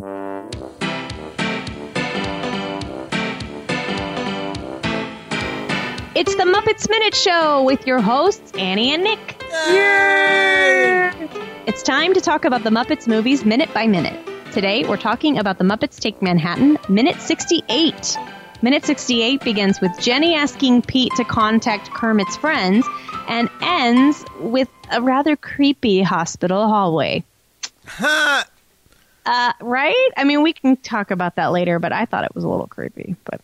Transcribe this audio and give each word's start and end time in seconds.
It's 0.00 0.06
the 6.36 6.44
Muppets 6.44 6.88
Minute 6.88 7.14
Show 7.14 7.62
with 7.64 7.86
your 7.86 8.00
hosts, 8.00 8.50
Annie 8.56 8.94
and 8.94 9.04
Nick. 9.04 9.36
Yay! 9.68 11.10
It's 11.66 11.82
time 11.82 12.14
to 12.14 12.20
talk 12.22 12.46
about 12.46 12.64
the 12.64 12.70
Muppets 12.70 13.06
movies 13.06 13.44
minute 13.44 13.68
by 13.74 13.86
minute. 13.86 14.18
Today, 14.52 14.88
we're 14.88 14.96
talking 14.96 15.36
about 15.36 15.58
the 15.58 15.64
Muppets 15.64 16.00
Take 16.00 16.22
Manhattan, 16.22 16.78
minute 16.88 17.20
68. 17.20 18.16
Minute 18.62 18.86
68 18.86 19.42
begins 19.42 19.82
with 19.82 19.92
Jenny 20.00 20.34
asking 20.34 20.80
Pete 20.80 21.12
to 21.16 21.24
contact 21.24 21.90
Kermit's 21.90 22.38
friends 22.38 22.86
and 23.28 23.50
ends 23.60 24.24
with 24.38 24.70
a 24.90 25.02
rather 25.02 25.36
creepy 25.36 26.00
hospital 26.00 26.68
hallway. 26.68 27.22
Ha! 27.86 28.46
Uh, 29.26 29.52
right? 29.60 30.10
I 30.16 30.24
mean, 30.24 30.42
we 30.42 30.52
can 30.52 30.76
talk 30.76 31.10
about 31.10 31.36
that 31.36 31.52
later, 31.52 31.78
but 31.78 31.92
I 31.92 32.06
thought 32.06 32.24
it 32.24 32.34
was 32.34 32.44
a 32.44 32.48
little 32.48 32.66
creepy. 32.66 33.16
But 33.24 33.40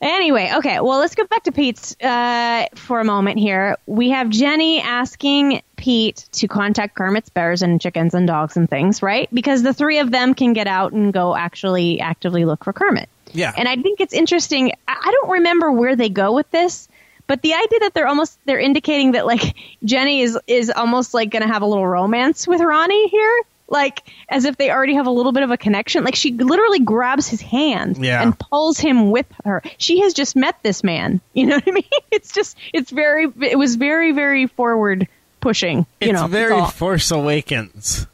anyway, 0.00 0.50
okay. 0.56 0.80
Well, 0.80 0.98
let's 0.98 1.14
go 1.14 1.26
back 1.26 1.44
to 1.44 1.52
Pete's 1.52 1.96
uh, 2.00 2.66
for 2.74 3.00
a 3.00 3.04
moment 3.04 3.38
here. 3.38 3.76
We 3.86 4.10
have 4.10 4.30
Jenny 4.30 4.80
asking 4.80 5.62
Pete 5.76 6.26
to 6.32 6.48
contact 6.48 6.94
Kermit's 6.94 7.30
bears 7.30 7.62
and 7.62 7.80
chickens 7.80 8.14
and 8.14 8.26
dogs 8.26 8.56
and 8.56 8.68
things, 8.68 9.02
right? 9.02 9.28
Because 9.32 9.62
the 9.62 9.74
three 9.74 9.98
of 9.98 10.10
them 10.10 10.34
can 10.34 10.52
get 10.52 10.66
out 10.66 10.92
and 10.92 11.12
go 11.12 11.36
actually 11.36 12.00
actively 12.00 12.44
look 12.44 12.64
for 12.64 12.72
Kermit. 12.72 13.08
Yeah. 13.32 13.52
And 13.56 13.68
I 13.68 13.76
think 13.76 14.00
it's 14.00 14.14
interesting. 14.14 14.72
I 14.88 14.94
I 15.04 15.10
don't 15.10 15.30
remember 15.32 15.70
where 15.70 15.96
they 15.96 16.08
go 16.08 16.32
with 16.32 16.50
this, 16.50 16.88
but 17.26 17.42
the 17.42 17.52
idea 17.54 17.80
that 17.80 17.92
they're 17.92 18.06
almost 18.06 18.38
they're 18.46 18.60
indicating 18.60 19.12
that 19.12 19.26
like 19.26 19.54
Jenny 19.84 20.22
is 20.22 20.38
is 20.46 20.70
almost 20.70 21.12
like 21.12 21.30
going 21.30 21.42
to 21.42 21.52
have 21.52 21.62
a 21.62 21.66
little 21.66 21.86
romance 21.86 22.46
with 22.46 22.60
Ronnie 22.60 23.08
here, 23.08 23.42
like 23.74 24.02
as 24.30 24.46
if 24.46 24.56
they 24.56 24.70
already 24.70 24.94
have 24.94 25.06
a 25.06 25.10
little 25.10 25.32
bit 25.32 25.42
of 25.42 25.50
a 25.50 25.58
connection. 25.58 26.02
Like 26.04 26.14
she 26.14 26.32
literally 26.32 26.78
grabs 26.80 27.28
his 27.28 27.42
hand 27.42 27.98
Yeah. 28.02 28.22
and 28.22 28.38
pulls 28.38 28.78
him 28.78 29.10
with 29.10 29.26
her. 29.44 29.62
She 29.76 30.00
has 30.00 30.14
just 30.14 30.34
met 30.36 30.56
this 30.62 30.82
man. 30.82 31.20
You 31.34 31.46
know 31.46 31.56
what 31.56 31.68
I 31.68 31.72
mean? 31.72 31.84
It's 32.10 32.32
just 32.32 32.56
it's 32.72 32.90
very 32.90 33.30
it 33.42 33.58
was 33.58 33.74
very 33.74 34.12
very 34.12 34.46
forward 34.46 35.06
pushing. 35.40 35.78
You 36.00 36.10
It's 36.10 36.12
know, 36.14 36.26
very. 36.28 36.64
Force 36.70 37.10
Awakens. 37.10 38.06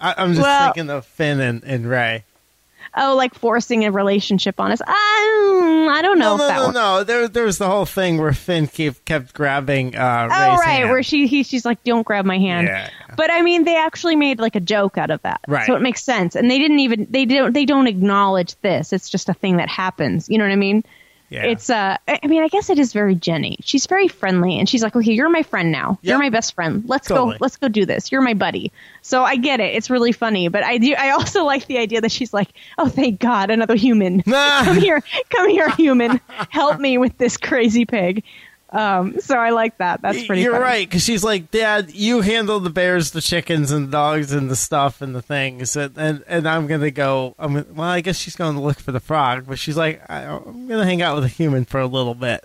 I, 0.00 0.14
I'm 0.16 0.30
just 0.34 0.42
Well- 0.42 0.72
thinking 0.72 0.90
of 0.90 1.06
Finn 1.06 1.38
and, 1.40 1.62
and 1.62 1.88
Rey. 1.88 2.24
Oh 2.94 3.16
like 3.16 3.34
forcing 3.34 3.84
a 3.84 3.90
relationship 3.90 4.60
on 4.60 4.70
us. 4.72 4.80
Um, 4.82 4.86
I 5.88 6.00
don't 6.02 6.18
know 6.18 6.36
No, 6.36 6.44
no, 6.44 6.48
that 6.48 6.56
no, 6.56 6.70
no. 6.98 7.04
There, 7.04 7.26
there 7.28 7.44
was 7.44 7.58
the 7.58 7.66
whole 7.68 7.86
thing 7.86 8.18
where 8.18 8.32
Finn 8.32 8.66
kept, 8.66 9.04
kept 9.04 9.32
grabbing 9.34 9.96
uh, 9.96 10.28
Oh 10.30 10.50
Rey's 10.50 10.58
right, 10.60 10.66
hand. 10.78 10.90
where 10.90 11.02
she 11.02 11.26
he, 11.26 11.42
she's 11.42 11.64
like, 11.64 11.82
"Don't 11.84 12.06
grab 12.06 12.24
my 12.24 12.38
hand." 12.38 12.66
Yeah. 12.66 12.90
But 13.16 13.30
I 13.30 13.42
mean, 13.42 13.64
they 13.64 13.76
actually 13.76 14.16
made 14.16 14.38
like 14.40 14.56
a 14.56 14.60
joke 14.60 14.98
out 14.98 15.10
of 15.10 15.22
that, 15.22 15.40
Right. 15.48 15.66
so 15.66 15.74
it 15.74 15.80
makes 15.82 16.02
sense. 16.04 16.34
And 16.36 16.50
they 16.50 16.58
didn't 16.58 16.80
even 16.80 17.06
they 17.10 17.24
don't 17.24 17.52
they 17.52 17.64
don't 17.64 17.86
acknowledge 17.86 18.56
this. 18.60 18.92
It's 18.92 19.08
just 19.08 19.28
a 19.28 19.34
thing 19.34 19.56
that 19.56 19.68
happens. 19.68 20.28
You 20.28 20.38
know 20.38 20.44
what 20.44 20.52
I 20.52 20.56
mean? 20.56 20.84
Yeah. 21.32 21.44
It's 21.44 21.70
uh, 21.70 21.96
I 22.06 22.26
mean, 22.26 22.42
I 22.42 22.48
guess 22.48 22.68
it 22.68 22.78
is 22.78 22.92
very 22.92 23.14
Jenny. 23.14 23.56
She's 23.64 23.86
very 23.86 24.06
friendly, 24.06 24.58
and 24.58 24.68
she's 24.68 24.82
like, 24.82 24.94
"Okay, 24.94 25.12
you're 25.12 25.30
my 25.30 25.42
friend 25.42 25.72
now. 25.72 25.98
You're 26.02 26.18
my 26.18 26.28
best 26.28 26.54
friend. 26.54 26.84
Let's 26.86 27.08
Totally. 27.08 27.32
go. 27.32 27.38
Let's 27.40 27.56
go 27.56 27.68
do 27.68 27.86
this. 27.86 28.12
You're 28.12 28.20
my 28.20 28.34
buddy." 28.34 28.70
So 29.00 29.24
I 29.24 29.36
get 29.36 29.58
it. 29.58 29.74
It's 29.74 29.88
really 29.88 30.12
funny, 30.12 30.48
but 30.48 30.62
I 30.62 30.76
do. 30.76 30.94
I 30.94 31.10
also 31.12 31.44
like 31.52 31.66
the 31.66 31.78
idea 31.78 32.02
that 32.02 32.12
she's 32.12 32.34
like, 32.34 32.50
"Oh, 32.76 32.88
thank 32.88 33.18
God, 33.18 33.50
another 33.50 33.76
human. 33.76 34.22
Come 34.26 34.76
here, 34.78 35.02
come 35.30 35.48
here, 35.48 35.70
human. 35.70 36.20
Help 36.50 36.78
me 36.78 36.98
with 36.98 37.16
this 37.16 37.38
crazy 37.38 37.86
pig." 37.86 38.24
Um, 38.72 39.20
so 39.20 39.36
I 39.36 39.50
like 39.50 39.76
that. 39.78 40.00
That's 40.00 40.24
pretty. 40.26 40.42
You're 40.42 40.52
funny. 40.52 40.64
right, 40.64 40.88
because 40.88 41.04
she's 41.04 41.22
like, 41.22 41.50
Dad, 41.50 41.92
you 41.92 42.22
handle 42.22 42.58
the 42.58 42.70
bears, 42.70 43.10
the 43.10 43.20
chickens, 43.20 43.70
and 43.70 43.88
the 43.88 43.90
dogs, 43.92 44.32
and 44.32 44.50
the 44.50 44.56
stuff, 44.56 45.02
and 45.02 45.14
the 45.14 45.20
things, 45.22 45.76
and 45.76 45.96
and, 45.98 46.24
and 46.26 46.48
I'm 46.48 46.66
gonna 46.66 46.90
go. 46.90 47.34
I'm 47.38 47.52
gonna, 47.52 47.66
well, 47.74 47.88
I 47.88 48.00
guess 48.00 48.16
she's 48.16 48.34
going 48.36 48.54
to 48.54 48.60
look 48.62 48.78
for 48.80 48.90
the 48.92 49.00
frog, 49.00 49.44
but 49.46 49.58
she's 49.58 49.76
like, 49.76 50.02
I, 50.08 50.22
I'm 50.24 50.66
gonna 50.68 50.84
hang 50.86 51.02
out 51.02 51.14
with 51.16 51.24
a 51.24 51.28
human 51.28 51.64
for 51.66 51.80
a 51.80 51.86
little 51.86 52.14
bit. 52.14 52.44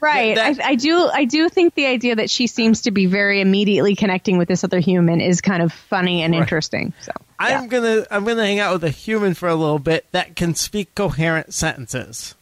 Right. 0.00 0.36
That- 0.36 0.56
that- 0.56 0.64
I, 0.64 0.70
I 0.70 0.74
do. 0.76 1.10
I 1.12 1.24
do 1.26 1.48
think 1.48 1.74
the 1.74 1.86
idea 1.86 2.16
that 2.16 2.30
she 2.30 2.46
seems 2.46 2.82
to 2.82 2.90
be 2.90 3.06
very 3.06 3.40
immediately 3.40 3.94
connecting 3.96 4.38
with 4.38 4.46
this 4.48 4.62
other 4.64 4.78
human 4.78 5.20
is 5.20 5.40
kind 5.40 5.62
of 5.62 5.72
funny 5.72 6.22
and 6.22 6.32
Right. 6.32 6.40
interesting. 6.42 6.92
So 7.02 7.12
yeah. 7.42 7.60
I'm 7.60 7.68
gonna 7.68 8.06
I'm 8.10 8.24
gonna 8.24 8.46
hang 8.46 8.60
out 8.60 8.72
with 8.74 8.84
a 8.84 8.90
human 8.90 9.34
for 9.34 9.48
a 9.48 9.54
little 9.54 9.80
bit 9.80 10.06
that 10.12 10.34
can 10.36 10.54
speak 10.54 10.94
coherent 10.94 11.52
sentences. 11.52 12.34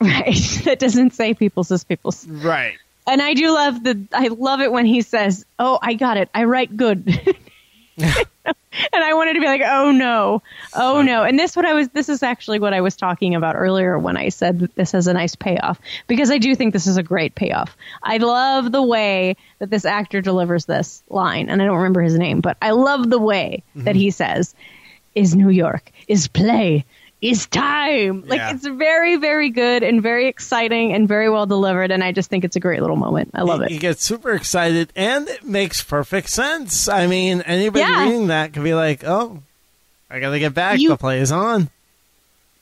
right. 0.04 0.34
that 0.64 0.78
doesn't 0.78 1.12
say 1.12 1.34
people's 1.34 1.70
as 1.70 1.84
people's. 1.84 2.26
Right. 2.26 2.78
And 3.06 3.20
I 3.20 3.34
do 3.34 3.52
love 3.52 3.82
the. 3.84 4.06
I 4.12 4.28
love 4.28 4.60
it 4.60 4.72
when 4.72 4.86
he 4.86 5.02
says, 5.02 5.44
"Oh, 5.58 5.78
I 5.82 5.94
got 5.94 6.16
it. 6.16 6.30
I 6.34 6.44
write 6.44 6.74
good." 6.74 7.06
and 8.92 9.04
I 9.04 9.14
wanted 9.14 9.34
to 9.34 9.40
be 9.40 9.46
like, 9.46 9.62
"Oh 9.64 9.90
no, 9.90 10.42
oh 10.74 11.02
no!" 11.02 11.22
And 11.24 11.38
this 11.38 11.56
what 11.56 11.66
I 11.66 11.74
was. 11.74 11.88
This 11.88 12.08
is 12.08 12.22
actually 12.22 12.60
what 12.60 12.72
I 12.72 12.80
was 12.80 12.96
talking 12.96 13.34
about 13.34 13.56
earlier 13.56 13.98
when 13.98 14.16
I 14.16 14.28
said 14.28 14.60
that 14.60 14.74
this 14.74 14.92
has 14.92 15.06
a 15.06 15.12
nice 15.12 15.34
payoff 15.34 15.80
because 16.06 16.30
I 16.30 16.38
do 16.38 16.54
think 16.54 16.72
this 16.72 16.86
is 16.86 16.96
a 16.96 17.02
great 17.02 17.34
payoff. 17.34 17.76
I 18.02 18.18
love 18.18 18.70
the 18.72 18.82
way 18.82 19.36
that 19.58 19.70
this 19.70 19.84
actor 19.84 20.20
delivers 20.20 20.64
this 20.64 21.02
line, 21.10 21.50
and 21.50 21.60
I 21.60 21.66
don't 21.66 21.76
remember 21.76 22.02
his 22.02 22.16
name, 22.16 22.40
but 22.40 22.56
I 22.62 22.70
love 22.70 23.10
the 23.10 23.18
way 23.18 23.62
that 23.74 23.90
mm-hmm. 23.90 23.98
he 23.98 24.10
says, 24.10 24.54
"Is 25.14 25.34
New 25.34 25.50
York 25.50 25.90
is 26.08 26.28
play." 26.28 26.84
Is 27.20 27.46
time 27.46 28.24
like 28.26 28.38
Yeah. 28.38 28.52
it's 28.54 28.66
very, 28.66 29.16
very 29.16 29.50
good 29.50 29.82
and 29.82 30.02
very 30.02 30.26
exciting 30.26 30.94
and 30.94 31.06
very 31.06 31.28
well 31.28 31.44
delivered, 31.44 31.90
and 31.90 32.02
I 32.02 32.12
just 32.12 32.30
think 32.30 32.44
it's 32.44 32.56
a 32.56 32.60
great 32.60 32.80
little 32.80 32.96
moment. 32.96 33.30
I 33.34 33.42
love 33.42 33.60
it. 33.60 33.70
You 33.70 33.78
get 33.78 33.98
super 34.00 34.32
excited, 34.32 34.90
and 34.96 35.28
it 35.28 35.44
makes 35.44 35.82
perfect 35.82 36.30
sense. 36.30 36.88
I 36.88 37.06
mean, 37.06 37.42
anybody 37.42 37.80
Yeah. 37.80 38.04
reading 38.04 38.28
that 38.28 38.54
could 38.54 38.64
be 38.64 38.72
like, 38.74 39.04
"Oh, 39.04 39.42
I 40.10 40.18
gotta 40.18 40.38
get 40.38 40.54
back. 40.54 40.78
You- 40.80 40.88
the 40.88 40.96
play 40.96 41.20
is 41.20 41.30
on." 41.30 41.68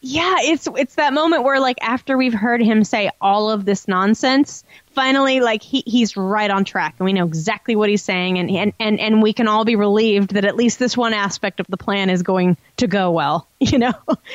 Yeah, 0.01 0.37
it's 0.41 0.69
it's 0.77 0.95
that 0.95 1.13
moment 1.13 1.43
where 1.43 1.59
like 1.59 1.79
after 1.81 2.17
we've 2.17 2.35
heard 2.35 2.63
him 2.63 2.85
say 2.85 3.11
all 3.21 3.51
of 3.51 3.65
this 3.65 3.89
nonsense, 3.89 4.63
finally 4.93 5.41
like 5.41 5.61
he 5.61 5.83
he's 5.87 6.17
right 6.17 6.51
on 6.51 6.65
track 6.65 6.95
and 6.99 7.05
we 7.05 7.13
know 7.13 7.27
exactly 7.27 7.75
what 7.75 7.89
he's 7.89 8.03
saying 8.03 8.39
and 8.39 8.49
and 8.49 8.73
and, 8.79 9.01
and 9.01 9.23
we 9.23 9.33
can 9.33 9.49
all 9.49 9.65
be 9.65 9.75
relieved 9.75 10.35
that 10.35 10.45
at 10.45 10.55
least 10.55 10.79
this 10.79 10.97
one 10.97 11.15
aspect 11.15 11.59
of 11.59 11.67
the 11.67 11.77
plan 11.77 12.11
is 12.11 12.23
going 12.23 12.57
to 12.77 12.87
go 12.87 13.11
well. 13.11 13.47
You 13.61 13.79
know, 13.79 13.93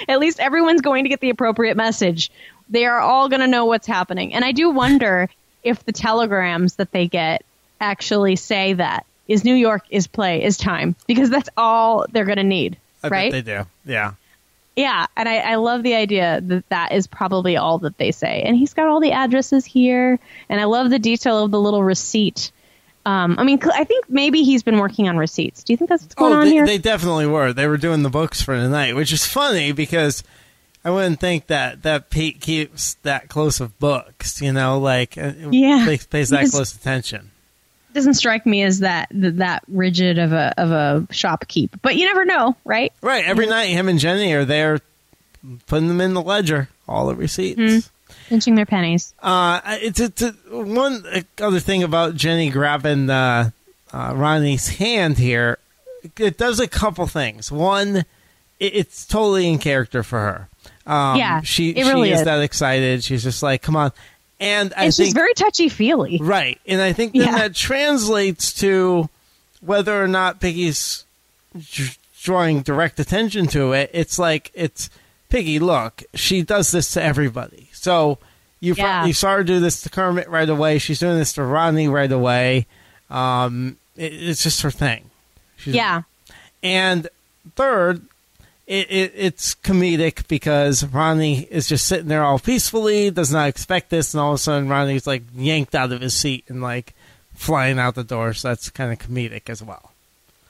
at 0.10 0.20
least 0.20 0.40
everyone's 0.42 0.82
going 0.82 1.06
to 1.06 1.10
get 1.10 1.22
the 1.22 1.30
appropriate 1.30 1.76
message. 1.76 2.30
They 2.70 2.86
are 2.86 3.00
all 3.00 3.30
going 3.30 3.40
to 3.40 3.48
know 3.48 3.66
what's 3.66 3.88
happening. 3.88 4.34
And 4.34 4.44
I 4.44 4.52
do 4.52 4.70
wonder 4.70 5.30
if 5.64 5.86
the 5.86 5.94
telegrams 5.94 6.76
that 6.76 6.92
they 6.92 7.08
get 7.08 7.44
actually 7.80 8.36
say 8.36 8.74
that 8.74 9.06
is 9.28 9.44
New 9.46 9.56
York 9.56 9.86
is 9.90 10.08
play 10.08 10.44
is 10.44 10.58
time 10.58 10.96
because 11.08 11.30
that's 11.30 11.50
all 11.56 12.06
they're 12.12 12.26
going 12.26 12.38
to 12.38 12.44
need, 12.44 12.78
I 13.02 13.08
right? 13.08 13.32
they 13.32 13.42
do. 13.42 13.66
Yeah. 13.86 14.14
Yeah, 14.76 15.06
and 15.16 15.30
I, 15.30 15.38
I 15.38 15.56
love 15.56 15.84
the 15.84 15.94
idea 15.94 16.42
that 16.42 16.68
that 16.70 16.92
is 16.94 17.06
probably 17.06 17.58
all 17.58 17.78
that 17.80 17.98
they 17.98 18.12
say. 18.12 18.42
And 18.42 18.56
he's 18.56 18.74
got 18.74 18.88
all 18.88 19.00
the 19.00 19.12
addresses 19.12 19.66
here, 19.66 20.20
and 20.50 20.60
I 20.60 20.64
love 20.64 20.90
the 20.90 21.00
detail 21.00 21.44
of 21.44 21.52
the 21.52 21.62
little 21.62 21.84
receipt. 21.84 22.52
Um, 23.06 23.36
I 23.38 23.44
mean, 23.44 23.60
I 23.74 23.84
think 23.84 24.10
maybe 24.10 24.44
he's 24.44 24.64
been 24.64 24.80
working 24.80 25.08
on 25.10 25.18
receipts. 25.18 25.64
Do 25.64 25.74
you 25.74 25.78
think 25.78 25.90
that's 25.90 26.04
what's 26.04 26.16
going 26.16 26.34
oh, 26.34 26.38
on 26.38 26.48
here? 26.48 26.66
they 26.66 26.78
definitely 26.78 27.28
were. 27.28 27.54
They 27.54 27.68
were 27.68 27.78
doing 27.78 28.02
the 28.02 28.10
books 28.10 28.42
for 28.42 28.56
tonight, 28.56 28.96
which 28.96 29.12
is 29.12 29.26
funny 29.26 29.74
because 29.74 30.24
I 30.86 30.90
wouldn't 30.90 31.20
think 31.20 31.48
that 31.48 31.84
that 31.84 32.10
Pete 32.10 32.40
keeps 32.42 32.96
that 33.04 33.28
close 33.30 33.60
of 33.60 33.78
books. 33.78 34.42
You 34.42 34.54
know, 34.54 34.80
like 34.80 35.18
uh, 35.18 35.34
Yeah. 35.52 35.86
pays, 35.86 36.06
pays 36.08 36.30
that 36.30 36.50
close 36.50 36.74
attention. 36.74 37.30
Doesn't 37.94 38.16
strike 38.16 38.46
me 38.46 38.64
as 38.64 38.80
that 38.80 39.08
that 39.12 39.64
rigid 39.68 40.18
of 40.18 40.34
a 40.34 40.54
of 40.58 40.72
a 40.72 41.08
shopkeep, 41.12 41.70
but 41.82 41.96
you 41.96 42.06
never 42.06 42.26
know, 42.26 42.56
right? 42.66 42.92
Right. 43.02 43.26
Every 43.26 43.46
night, 43.46 43.68
him 43.68 43.88
and 43.90 44.00
Jenny 44.00 44.34
are 44.34 44.46
there 44.46 44.80
putting 45.68 45.88
them 45.88 46.02
in 46.02 46.14
the 46.14 46.22
ledger, 46.22 46.70
all 46.88 47.08
the 47.08 47.16
receipts. 47.16 47.60
Mm-hmm. 47.60 47.90
Pinching 48.30 48.56
their 48.56 48.66
pennies. 48.66 49.14
Uh, 49.22 49.60
it's, 49.66 50.00
it's 50.00 50.22
a, 50.22 50.32
one 50.50 51.04
other 51.40 51.60
thing 51.60 51.84
about 51.84 52.16
Jenny 52.16 52.50
grabbing 52.50 53.10
uh, 53.10 53.52
uh, 53.92 54.14
Ronnie's 54.16 54.70
hand 54.70 55.18
here. 55.18 55.58
It 56.18 56.38
does 56.38 56.60
a 56.60 56.68
couple 56.68 57.06
things. 57.08 57.52
One, 57.52 57.98
it, 57.98 58.06
it's 58.76 59.06
totally 59.06 59.50
in 59.50 59.60
character 59.60 60.04
for 60.04 60.20
her. 60.20 60.50
Um, 60.86 61.18
Yeah, 61.18 61.42
she 61.42 61.74
really 61.74 62.10
she 62.10 62.14
is, 62.14 62.20
is. 62.22 62.26
that 62.26 62.42
excited. 62.42 63.04
She's 63.04 63.24
just 63.24 63.44
like, 63.44 63.62
come 63.62 63.76
on. 63.76 63.92
And 64.44 64.74
I 64.76 64.86
And 64.86 64.94
think 64.94 65.06
she's 65.08 65.14
very 65.14 65.34
touchy 65.34 65.70
feely. 65.70 66.20
Right. 66.22 66.60
And 66.68 66.82
I 66.82 66.92
think 66.94 67.14
then 67.14 67.22
Yeah. 67.24 67.38
that 67.38 67.56
translates 67.56 68.52
to 68.56 69.10
whether 69.62 70.04
or 70.04 70.08
not 70.08 70.40
Piggy's 70.42 71.06
d- 71.58 71.92
drawing 72.22 72.62
direct 72.62 73.00
attention 73.00 73.48
to 73.48 73.72
it. 73.74 73.90
It's 73.94 74.20
like, 74.20 74.52
it's 74.54 74.90
Piggy, 75.30 75.60
look, 75.60 76.04
she 76.14 76.42
does 76.42 76.72
this 76.72 76.92
to 76.94 77.02
everybody. 77.02 77.70
So 77.74 78.18
you, 78.60 78.74
Yeah. 78.76 79.06
you 79.06 79.14
saw 79.14 79.36
her 79.36 79.44
do 79.44 79.60
this 79.60 79.82
to 79.84 79.90
Kermit 79.90 80.28
right 80.30 80.50
away. 80.50 80.78
She's 80.80 81.00
doing 81.00 81.18
this 81.18 81.34
to 81.34 81.44
Rodney 81.44 81.88
right 81.88 82.12
away. 82.12 82.66
Um, 83.10 83.78
it, 83.96 84.14
it's 84.14 84.44
just 84.44 84.62
her 84.62 84.72
thing. 84.72 85.10
She's, 85.58 85.76
Yeah. 85.76 86.02
and 86.62 87.08
third, 87.56 88.02
it, 88.68 88.92
it, 88.92 89.12
it's 89.16 89.56
comedic 89.56 90.28
because 90.28 90.86
Ronnie 90.86 91.42
is 91.44 91.68
just 91.68 91.86
sitting 91.88 92.08
there 92.08 92.24
all 92.24 92.40
peacefully, 92.40 93.10
does 93.12 93.32
not 93.32 93.50
expect 93.50 93.90
this, 93.90 94.14
and 94.14 94.22
all 94.22 94.32
of 94.32 94.36
a 94.36 94.38
sudden 94.38 94.70
Ronnie's 94.70 95.06
like 95.08 95.24
yanked 95.36 95.76
out 95.76 95.92
of 95.92 96.02
his 96.02 96.14
seat 96.14 96.46
and 96.48 96.62
like 96.62 96.94
flying 97.36 97.80
out 97.80 97.96
the 97.96 98.04
door. 98.04 98.34
So 98.34 98.50
that's 98.50 98.70
kind 98.70 98.92
of 98.92 99.00
comedic 99.00 99.50
as 99.50 99.62
well. 99.64 99.92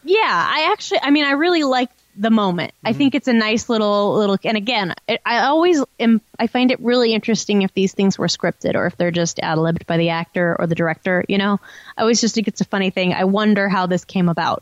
Yeah, 0.03 0.19
I 0.21 0.69
actually, 0.71 0.99
I 1.01 1.11
mean, 1.11 1.25
I 1.25 1.31
really 1.31 1.63
like 1.63 1.89
the 2.15 2.29
moment. 2.29 2.73
I 2.83 2.89
Mm-hmm. 2.89 2.97
think 2.97 3.15
it's 3.15 3.27
a 3.27 3.33
nice 3.33 3.69
little 3.69 4.15
little. 4.15 4.37
And 4.43 4.57
again, 4.57 4.93
it, 5.07 5.21
I 5.25 5.45
always 5.45 5.81
am. 5.99 6.21
I 6.37 6.47
find 6.47 6.71
it 6.71 6.79
really 6.81 7.13
interesting 7.13 7.61
if 7.63 7.73
these 7.73 7.93
things 7.93 8.19
were 8.19 8.27
scripted 8.27 8.75
or 8.75 8.85
if 8.85 8.97
they're 8.97 9.11
just 9.11 9.39
ad 9.39 9.57
libbed 9.57 9.87
by 9.87 9.97
the 9.97 10.09
actor 10.09 10.55
or 10.59 10.67
the 10.67 10.75
director. 10.75 11.23
You 11.27 11.37
know, 11.39 11.59
I 11.97 12.01
always 12.01 12.21
just 12.21 12.35
think 12.35 12.47
it's 12.47 12.61
a 12.61 12.65
funny 12.65 12.89
thing. 12.91 13.13
I 13.13 13.23
wonder 13.23 13.69
how 13.69 13.87
this 13.87 14.05
came 14.05 14.29
about. 14.29 14.61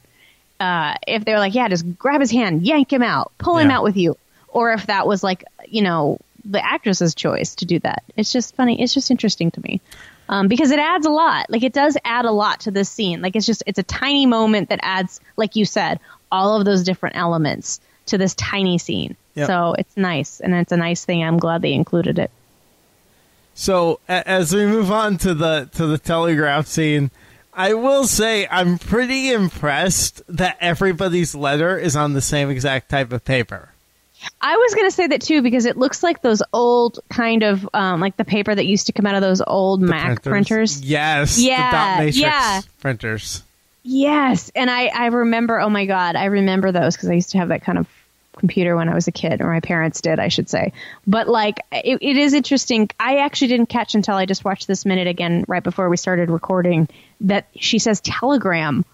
Uh, 0.62 0.94
if 1.08 1.26
they're 1.26 1.40
like, 1.40 1.56
yeah, 1.56 1.68
just 1.68 1.98
grab 1.98 2.22
his 2.22 2.30
hand, 2.32 2.62
yank 2.66 2.94
him 2.94 3.02
out, 3.02 3.32
pull 3.40 3.58
him 3.58 3.72
out 3.72 3.84
with 3.84 3.98
you, 3.98 4.16
or 4.48 4.72
if 4.74 4.86
that 4.88 5.08
was 5.08 5.24
like, 5.24 5.44
you 5.68 5.82
know, 5.82 6.20
the 6.46 6.64
actress's 6.64 7.16
choice 7.16 7.56
to 7.56 7.66
do 7.66 7.80
that. 7.80 8.04
It's 8.16 8.32
just 8.32 8.56
funny. 8.56 8.82
It's 8.82 8.94
just 8.94 9.10
interesting 9.10 9.50
to 9.52 9.62
me. 9.62 9.82
Um, 10.30 10.48
because 10.48 10.72
it 10.72 10.80
adds 10.80 11.06
a 11.06 11.10
lot. 11.10 11.50
Like 11.50 11.64
it 11.64 11.74
does 11.74 11.98
add 12.06 12.26
a 12.26 12.32
lot 12.32 12.62
to 12.62 12.72
this 12.72 12.90
scene. 12.90 13.22
Like 13.22 13.36
it's 13.36 13.46
just 13.46 13.64
it's 13.66 13.80
a 13.80 13.84
tiny 13.84 14.26
moment 14.28 14.70
that 14.70 14.80
adds, 14.84 15.20
like 15.36 15.56
you 15.56 15.66
said, 15.66 16.00
all 16.32 16.58
of 16.58 16.64
those 16.64 16.84
different 16.84 17.16
elements 17.18 17.82
to 18.06 18.18
this 18.18 18.34
tiny 18.36 18.78
scene. 18.78 19.16
Yep. 19.36 19.48
So 19.48 19.74
it's 19.78 19.98
nice, 19.98 20.40
and 20.40 20.54
it's 20.54 20.72
a 20.72 20.78
nice 20.78 21.04
thing. 21.04 21.24
I'm 21.24 21.38
glad 21.40 21.62
they 21.62 21.74
included 21.74 22.20
it. 22.20 22.32
So 23.54 24.00
a- 24.08 24.28
as 24.28 24.54
we 24.54 24.66
move 24.66 24.92
on 24.92 25.18
to 25.20 25.34
the 25.34 25.70
to 25.74 25.86
the 25.86 25.98
telegraph 25.98 26.68
scene, 26.68 27.12
I 27.54 27.74
will 27.74 28.06
say 28.06 28.48
I'm 28.50 28.78
pretty 28.78 29.32
impressed 29.32 30.22
that 30.30 30.58
everybody's 30.62 31.36
letter 31.36 31.78
is 31.78 31.96
on 31.96 32.14
the 32.14 32.22
same 32.22 32.50
exact 32.50 32.90
type 32.90 33.12
of 33.12 33.26
paper. 33.26 33.70
I 34.40 34.56
was 34.56 34.76
going 34.76 34.88
to 34.88 34.92
say 34.96 35.08
that 35.08 35.22
too 35.22 35.42
because 35.42 35.66
it 35.66 35.78
looks 35.78 36.04
like 36.04 36.22
those 36.22 36.44
old 36.54 37.00
kind 37.10 37.44
of 37.44 37.68
um, 37.74 38.00
like 38.00 38.18
the 38.18 38.26
paper 38.26 38.54
that 38.54 38.66
used 38.66 38.88
to 38.88 38.94
come 38.94 39.06
out 39.06 39.16
of 39.16 39.22
those 39.22 39.42
old 39.46 39.82
Mac 39.82 40.22
printers. 40.24 40.82
Yes. 40.82 41.40
Yeah, 41.40 41.72
The 41.72 41.76
dot 41.78 41.98
matrix 42.00 42.18
yeah. 42.18 42.62
printers. 42.80 43.44
Yes, 43.84 44.52
and 44.56 44.70
I 44.70 44.88
I 44.88 45.08
remember. 45.08 45.60
Oh 45.60 45.70
my 45.70 45.88
god, 45.88 46.16
I 46.16 46.26
remember 46.26 46.72
those 46.72 46.96
because 46.96 47.10
I 47.10 47.14
used 47.14 47.32
to 47.32 47.40
have 47.40 47.48
that 47.48 47.64
kind 47.64 47.80
of 47.80 47.88
computer 48.38 48.76
when 48.76 48.90
I 48.90 48.96
was 48.96 49.08
a 49.08 49.12
kid, 49.12 49.42
or 49.42 49.48
my 49.48 49.60
parents 49.60 50.02
did, 50.02 50.20
I 50.20 50.30
should 50.30 50.50
say. 50.50 50.74
But 51.06 51.28
like, 51.28 51.60
it, 51.72 52.00
it 52.02 52.18
is 52.18 52.34
interesting. 52.34 52.90
I 53.00 53.18
actually 53.20 53.50
didn't 53.50 53.70
catch 53.70 53.96
until 53.96 54.16
I 54.16 54.26
just 54.26 54.46
watched 54.46 54.68
this 54.68 54.86
minute 54.86 55.08
again 55.08 55.46
right 55.48 55.64
before 55.64 55.90
we 55.90 55.98
started 55.98 56.30
recording 56.30 56.88
that 57.22 57.48
she 57.56 57.80
says 57.80 58.02
telegram. 58.02 58.86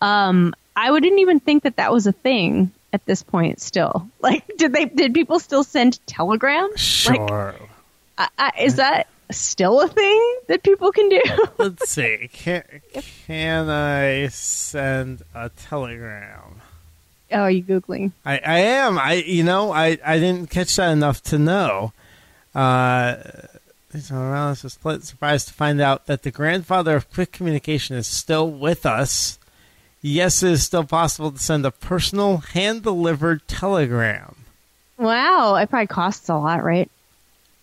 Um, 0.00 0.54
I 0.74 0.90
wouldn't 0.90 1.18
even 1.20 1.40
think 1.40 1.62
that 1.64 1.76
that 1.76 1.92
was 1.92 2.06
a 2.06 2.12
thing 2.12 2.72
at 2.92 3.04
this 3.06 3.22
point. 3.22 3.60
Still, 3.60 4.08
like, 4.20 4.44
did 4.56 4.72
they 4.72 4.86
did 4.86 5.14
people 5.14 5.38
still 5.38 5.64
send 5.64 6.04
telegrams? 6.06 7.06
Like, 7.08 7.28
Sure. 7.28 7.54
I, 8.18 8.28
I, 8.38 8.52
is 8.60 8.76
that 8.76 9.08
still 9.30 9.80
a 9.80 9.88
thing 9.88 10.36
that 10.48 10.62
people 10.62 10.92
can 10.92 11.08
do? 11.08 11.22
Let's 11.58 11.90
see. 11.90 12.28
Can, 12.32 12.62
can 13.26 13.68
I 13.68 14.28
send 14.28 15.22
a 15.34 15.48
telegram? 15.50 16.62
Oh, 17.32 17.40
are 17.40 17.50
you 17.50 17.62
googling? 17.62 18.12
I, 18.24 18.38
I 18.38 18.58
am. 18.58 18.98
I 18.98 19.14
you 19.14 19.44
know 19.44 19.72
I, 19.72 19.98
I 20.04 20.18
didn't 20.18 20.50
catch 20.50 20.76
that 20.76 20.90
enough 20.90 21.22
to 21.24 21.38
know. 21.38 21.92
Uh, 22.54 23.16
Morales 24.10 24.62
was 24.62 24.74
surprised 25.04 25.48
to 25.48 25.54
find 25.54 25.80
out 25.80 26.06
that 26.06 26.22
the 26.22 26.30
grandfather 26.30 26.96
of 26.96 27.10
quick 27.12 27.32
communication 27.32 27.96
is 27.96 28.06
still 28.06 28.50
with 28.50 28.84
us. 28.84 29.38
Yes, 30.02 30.42
it 30.42 30.52
is 30.52 30.64
still 30.64 30.84
possible 30.84 31.32
to 31.32 31.38
send 31.38 31.64
a 31.64 31.70
personal 31.70 32.38
hand 32.38 32.82
delivered 32.82 33.46
telegram. 33.48 34.36
Wow, 34.98 35.56
it 35.56 35.68
probably 35.68 35.86
costs 35.86 36.28
a 36.28 36.36
lot, 36.36 36.62
right? 36.62 36.90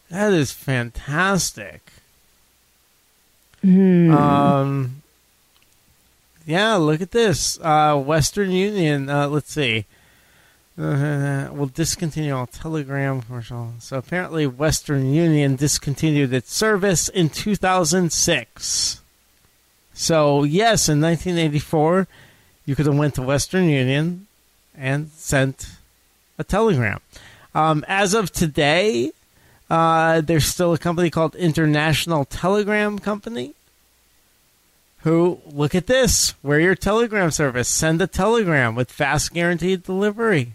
That 0.10 0.34
is 0.34 0.52
fantastic. 0.52 1.82
Hmm. 3.62 4.14
Um, 4.14 5.03
yeah, 6.46 6.76
look 6.76 7.02
at 7.02 7.12
this. 7.12 7.60
Uh, 7.62 7.98
Western 7.98 8.52
Union. 8.52 9.10
Uh, 9.10 9.28
let's 9.28 9.52
see. 9.52 9.86
Uh, 10.78 11.50
will 11.52 11.68
discontinue 11.68 12.36
all 12.36 12.48
Telegram 12.48 13.22
commercial. 13.22 13.74
So 13.80 13.98
apparently, 13.98 14.48
Western 14.48 15.14
Union 15.14 15.56
discontinued 15.56 16.34
its 16.34 16.54
service 16.54 17.10
in 17.10 17.30
2006. 17.30 19.02
So 19.94 20.44
yes, 20.44 20.90
in 20.90 21.00
1984, 21.00 22.08
you 22.66 22.76
could 22.76 22.88
have 22.88 22.98
went 22.98 23.16
to 23.16 23.22
Western 23.22 23.70
Union 23.70 24.28
and 24.76 25.10
sent 25.12 25.68
a 26.40 26.44
telegram. 26.44 27.00
Um, 27.54 27.86
as 27.88 28.16
of 28.16 28.32
today, 28.32 29.12
uh, 29.70 30.22
there's 30.22 30.46
still 30.46 30.74
a 30.74 30.80
company 30.80 31.12
called 31.12 31.36
International 31.36 32.26
Telegram 32.26 32.98
Company. 32.98 33.54
Who 35.04 35.40
look 35.46 35.76
at 35.76 35.88
this? 35.88 36.34
We're 36.42 36.60
your 36.60 36.76
telegram 36.76 37.32
service. 37.32 37.68
Send 37.68 38.02
a 38.02 38.08
telegram 38.08 38.74
with 38.76 38.92
fast 38.92 39.34
guaranteed 39.34 39.84
delivery. 39.84 40.54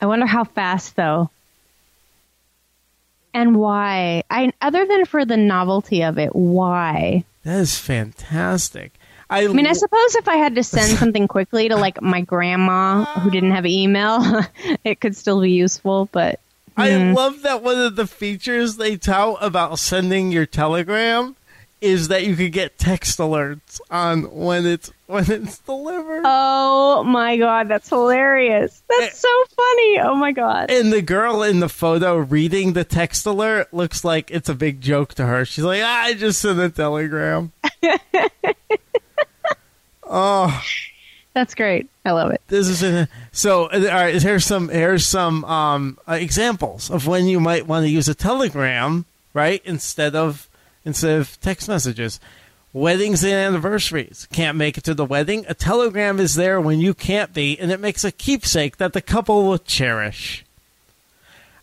I 0.00 0.06
wonder 0.06 0.26
how 0.26 0.44
fast 0.44 0.96
though. 0.96 1.30
And 3.32 3.56
why? 3.56 4.24
I 4.30 4.52
other 4.60 4.86
than 4.86 5.04
for 5.04 5.24
the 5.24 5.36
novelty 5.36 6.02
of 6.02 6.18
it, 6.18 6.34
why? 6.34 7.24
That 7.44 7.60
is 7.60 7.78
fantastic. 7.78 8.92
I, 9.28 9.44
I 9.44 9.48
mean, 9.48 9.68
I 9.68 9.72
suppose 9.74 10.16
if 10.16 10.26
I 10.26 10.34
had 10.34 10.56
to 10.56 10.64
send 10.64 10.90
something 10.98 11.28
quickly 11.28 11.68
to 11.68 11.76
like 11.76 12.02
my 12.02 12.22
grandma 12.22 13.04
who 13.20 13.30
didn't 13.30 13.52
have 13.52 13.66
email, 13.66 14.42
it 14.84 15.00
could 15.00 15.16
still 15.16 15.40
be 15.40 15.52
useful, 15.52 16.08
but 16.10 16.40
I 16.76 16.90
Hmm. 16.90 17.12
love 17.14 17.42
that 17.42 17.62
one 17.62 17.78
of 17.78 17.94
the 17.94 18.06
features 18.08 18.76
they 18.76 18.96
tout 18.96 19.38
about 19.40 19.78
sending 19.78 20.32
your 20.32 20.46
telegram 20.46 21.36
is 21.80 22.08
that 22.08 22.26
you 22.26 22.36
could 22.36 22.52
get 22.52 22.78
text 22.78 23.18
alerts 23.18 23.80
on 23.90 24.22
when 24.34 24.66
it's 24.66 24.92
when 25.06 25.30
it's 25.30 25.58
delivered. 25.58 26.22
oh 26.24 27.02
my 27.04 27.36
god, 27.36 27.68
that's 27.68 27.88
hilarious. 27.88 28.82
That's 28.88 29.18
so 29.18 29.44
funny. 29.56 29.98
Oh 30.00 30.14
my 30.14 30.32
god. 30.32 30.70
and 30.70 30.92
the 30.92 31.02
girl 31.02 31.42
in 31.42 31.60
the 31.60 31.68
photo 31.68 32.16
reading 32.16 32.74
the 32.74 32.84
text 32.84 33.24
alert 33.26 33.72
looks 33.72 34.04
like 34.04 34.30
it's 34.30 34.48
a 34.48 34.54
big 34.54 34.80
joke 34.80 35.14
to 35.14 35.26
her. 35.26 35.44
She's 35.44 35.64
like, 35.64 35.82
ah, 35.82 36.02
I 36.04 36.14
just 36.14 36.40
sent 36.40 36.60
a 36.60 36.68
telegram. 36.70 37.52
oh, 40.04 40.62
That's 41.34 41.54
great. 41.54 41.88
I 42.04 42.12
love 42.12 42.30
it. 42.32 42.40
this 42.48 42.68
is 42.68 42.82
in 42.82 43.08
so. 43.32 43.66
uh, 43.66 43.76
All 43.78 43.94
right, 43.94 44.20
here's 44.20 44.44
some 44.44 44.68
here's 44.68 45.06
some 45.06 45.44
um, 45.44 45.98
uh, 46.08 46.14
examples 46.14 46.90
of 46.90 47.06
when 47.06 47.26
you 47.26 47.40
might 47.40 47.66
want 47.66 47.84
to 47.84 47.90
use 47.90 48.08
a 48.08 48.14
telegram, 48.14 49.04
right? 49.34 49.62
Instead 49.64 50.14
of 50.16 50.48
instead 50.84 51.20
of 51.20 51.40
text 51.40 51.68
messages. 51.68 52.20
Weddings 52.72 53.24
and 53.24 53.32
anniversaries. 53.32 54.28
Can't 54.32 54.56
make 54.56 54.78
it 54.78 54.84
to 54.84 54.94
the 54.94 55.04
wedding? 55.04 55.44
A 55.48 55.54
telegram 55.54 56.20
is 56.20 56.36
there 56.36 56.60
when 56.60 56.78
you 56.78 56.94
can't 56.94 57.34
be, 57.34 57.58
and 57.58 57.72
it 57.72 57.80
makes 57.80 58.04
a 58.04 58.12
keepsake 58.12 58.76
that 58.76 58.92
the 58.92 59.00
couple 59.00 59.44
will 59.44 59.58
cherish. 59.58 60.44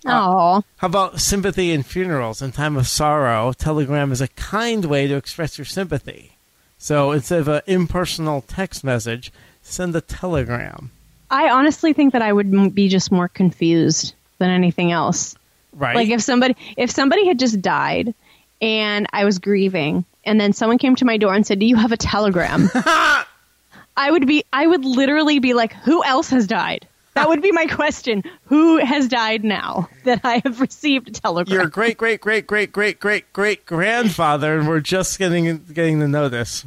Oh, 0.06 0.64
How 0.78 0.88
about 0.88 1.20
sympathy 1.20 1.72
in 1.72 1.84
funerals? 1.84 2.42
In 2.42 2.52
time 2.52 2.78
of 2.78 2.88
sorrow, 2.88 3.54
telegram 3.54 4.12
is 4.12 4.22
a 4.22 4.28
kind 4.30 4.86
way 4.86 5.08
to 5.08 5.16
express 5.16 5.58
your 5.58 5.66
sympathy. 5.66 6.34
So 6.78 7.12
instead 7.12 7.40
of 7.40 7.48
an 7.48 7.62
impersonal 7.68 8.42
text 8.42 8.84
message, 8.84 9.32
send 9.64 9.96
a 9.96 10.02
telegram. 10.02 10.92
I 11.30 11.50
honestly 11.50 11.94
think 11.94 12.14
that 12.14 12.22
I 12.22 12.32
would 12.32 12.74
be 12.74 12.88
just 12.88 13.12
more 13.12 13.28
confused 13.28 14.14
than 14.38 14.50
anything 14.50 14.92
else. 14.92 15.36
Right? 15.74 15.96
Like 15.96 16.10
if 16.10 16.22
somebody 16.22 16.56
if 16.78 16.90
somebody 16.90 17.28
had 17.28 17.40
just 17.40 17.62
died 17.62 18.14
and 18.62 19.08
I 19.14 19.26
was 19.26 19.40
grieving 19.40 20.06
and 20.24 20.40
then 20.42 20.54
someone 20.54 20.78
came 20.78 20.96
to 20.98 21.06
my 21.06 21.18
door 21.18 21.34
and 21.34 21.46
said, 21.46 21.60
"Do 21.60 21.66
you 21.66 21.76
have 21.76 21.92
a 21.92 21.98
telegram?" 21.98 22.70
I 22.76 24.12
would 24.12 24.28
be 24.28 24.44
I 24.54 24.68
would 24.68 24.86
literally 24.86 25.40
be 25.40 25.54
like, 25.54 25.74
"Who 25.74 26.04
else 26.04 26.30
has 26.30 26.48
died?" 26.48 26.88
That 27.16 27.30
would 27.30 27.42
be 27.42 27.52
my 27.52 27.66
question. 27.72 28.24
Who 28.46 28.78
has 28.78 29.08
died 29.08 29.44
now 29.44 29.90
that 30.04 30.22
I 30.24 30.42
have 30.44 30.62
received 30.62 31.10
a 31.10 31.12
telegram? 31.12 31.54
your 31.58 31.68
great 31.68 31.98
great 31.98 32.22
great 32.22 32.46
great 32.46 32.72
great 32.72 33.00
great 33.00 33.34
great 33.34 33.66
grandfather, 33.66 34.60
and 34.60 34.68
we're 34.68 34.82
just 34.82 35.18
getting 35.18 35.58
getting 35.74 36.00
to 36.02 36.08
know 36.08 36.30
this. 36.30 36.64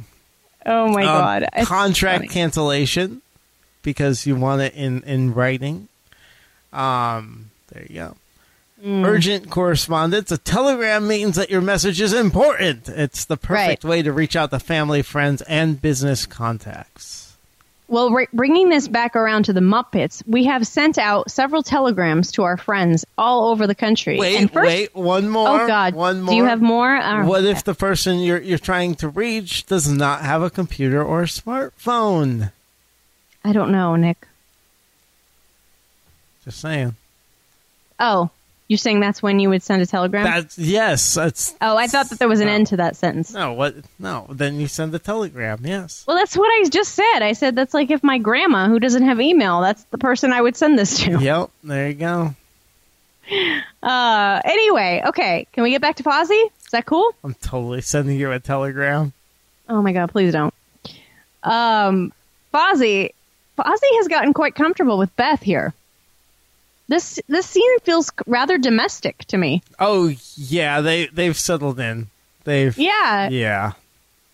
oh 0.65 0.87
my 0.89 1.01
Um, 1.03 1.05
god. 1.05 1.45
It's 1.55 1.67
contract 1.69 2.17
funny. 2.23 2.27
cancellation 2.27 3.21
because 3.81 4.25
you 4.25 4.35
want 4.35 4.61
it 4.61 4.73
in 4.75 5.03
in 5.03 5.33
writing. 5.33 5.87
Um, 6.73 7.51
there 7.71 7.85
you 7.89 7.95
go. 7.95 8.15
Mm. 8.83 9.05
Urgent 9.05 9.49
correspondence. 9.49 10.31
A 10.31 10.37
telegram 10.37 11.07
means 11.07 11.35
that 11.35 11.51
your 11.51 11.61
message 11.61 12.01
is 12.01 12.13
important. 12.13 12.89
It's 12.89 13.25
the 13.25 13.37
perfect 13.37 13.83
way 13.85 14.01
to 14.01 14.11
reach 14.11 14.35
out 14.35 14.49
to 14.51 14.59
family, 14.59 15.03
friends, 15.03 15.43
and 15.43 15.79
business 15.79 16.25
contacts. 16.25 17.37
Well, 17.87 18.09
re- 18.11 18.27
bringing 18.31 18.69
this 18.69 18.87
back 18.87 19.17
around 19.17 19.43
to 19.45 19.53
the 19.53 19.59
Muppets, 19.59 20.23
we 20.25 20.45
have 20.45 20.65
sent 20.65 20.97
out 20.97 21.29
several 21.29 21.61
telegrams 21.61 22.31
to 22.33 22.43
our 22.43 22.55
friends 22.55 23.05
all 23.17 23.49
over 23.49 23.67
the 23.67 23.75
country. 23.75 24.17
Wait, 24.17 24.37
and 24.37 24.51
first, 24.51 24.65
wait, 24.65 24.95
one 24.95 25.27
more. 25.29 25.63
Oh 25.63 25.67
God! 25.67 25.93
one 25.93 26.21
more. 26.21 26.31
Do 26.31 26.37
you 26.37 26.45
have 26.45 26.61
more? 26.61 26.95
Oh, 26.95 27.25
What 27.25 27.43
if 27.43 27.65
the 27.65 27.75
person 27.75 28.19
you're 28.19 28.41
you're 28.41 28.57
trying 28.57 28.95
to 28.95 29.09
reach 29.09 29.65
does 29.65 29.89
not 29.91 30.21
have 30.21 30.41
a 30.41 30.49
computer 30.49 31.03
or 31.03 31.23
a 31.23 31.25
smartphone? 31.25 32.53
I 33.43 33.51
don't 33.51 33.73
know, 33.73 33.97
Nick. 33.97 34.25
Just 36.45 36.61
saying. 36.61 36.95
Oh, 37.99 38.29
You're 38.71 38.77
saying 38.77 39.01
that's 39.01 39.21
when 39.21 39.41
you 39.41 39.49
would 39.49 39.63
send 39.63 39.81
a 39.81 39.85
telegram? 39.85 40.23
That's 40.23 40.57
yes. 40.57 41.15
That's 41.15 41.53
oh, 41.59 41.75
I 41.75 41.87
thought 41.87 42.09
that 42.09 42.19
there 42.19 42.29
was 42.29 42.39
an 42.39 42.45
no. 42.45 42.53
end 42.53 42.67
to 42.67 42.77
that 42.77 42.95
sentence. 42.95 43.33
no. 43.33 43.51
What? 43.51 43.75
No. 43.99 44.27
Then 44.29 44.61
you 44.61 44.69
send 44.69 44.93
the 44.93 44.97
telegram. 44.97 45.59
Yes. 45.61 46.05
Well, 46.07 46.15
that's 46.15 46.37
what 46.37 46.47
I 46.47 46.69
just 46.69 46.95
said. 46.95 47.19
I 47.19 47.33
said 47.33 47.53
that's 47.53 47.73
like 47.73 47.91
if 47.91 48.01
my 48.01 48.17
grandma, 48.17 48.69
who 48.69 48.79
doesn't 48.79 49.03
have 49.03 49.19
email, 49.19 49.59
that's 49.59 49.83
the 49.91 49.97
person 49.97 50.31
I 50.31 50.41
would 50.41 50.55
send 50.55 50.79
this 50.79 50.99
to. 50.99 51.19
Yep. 51.21 51.49
There 51.65 51.89
you 51.89 51.95
go. 51.95 52.33
Uh, 53.83 54.41
anyway, 54.45 55.03
okay. 55.07 55.47
Can 55.51 55.63
we 55.63 55.71
get 55.71 55.81
back 55.81 55.97
to 55.97 56.03
Fozzie? 56.03 56.45
Is 56.63 56.71
that 56.71 56.85
cool? 56.85 57.13
I'm 57.25 57.33
totally 57.33 57.81
sending 57.81 58.17
you 58.17 58.31
a 58.31 58.39
telegram. 58.39 59.11
Oh 59.67 59.81
my 59.81 59.91
god, 59.91 60.13
please 60.13 60.31
don't. 60.31 60.53
Um, 61.43 62.13
Fozzie, 62.53 63.09
Fozzie 63.59 63.97
has 63.97 64.07
gotten 64.07 64.31
quite 64.31 64.55
comfortable 64.55 64.97
with 64.97 65.13
Beth 65.17 65.41
here. 65.41 65.73
This 66.91 67.21
this 67.29 67.45
scene 67.45 67.79
feels 67.79 68.11
rather 68.27 68.57
domestic 68.57 69.19
to 69.29 69.37
me. 69.37 69.63
Oh 69.79 70.13
yeah, 70.35 70.81
they 70.81 71.05
they've 71.07 71.37
settled 71.37 71.79
in. 71.79 72.07
They've 72.43 72.77
Yeah, 72.77 73.29
yeah. 73.29 73.71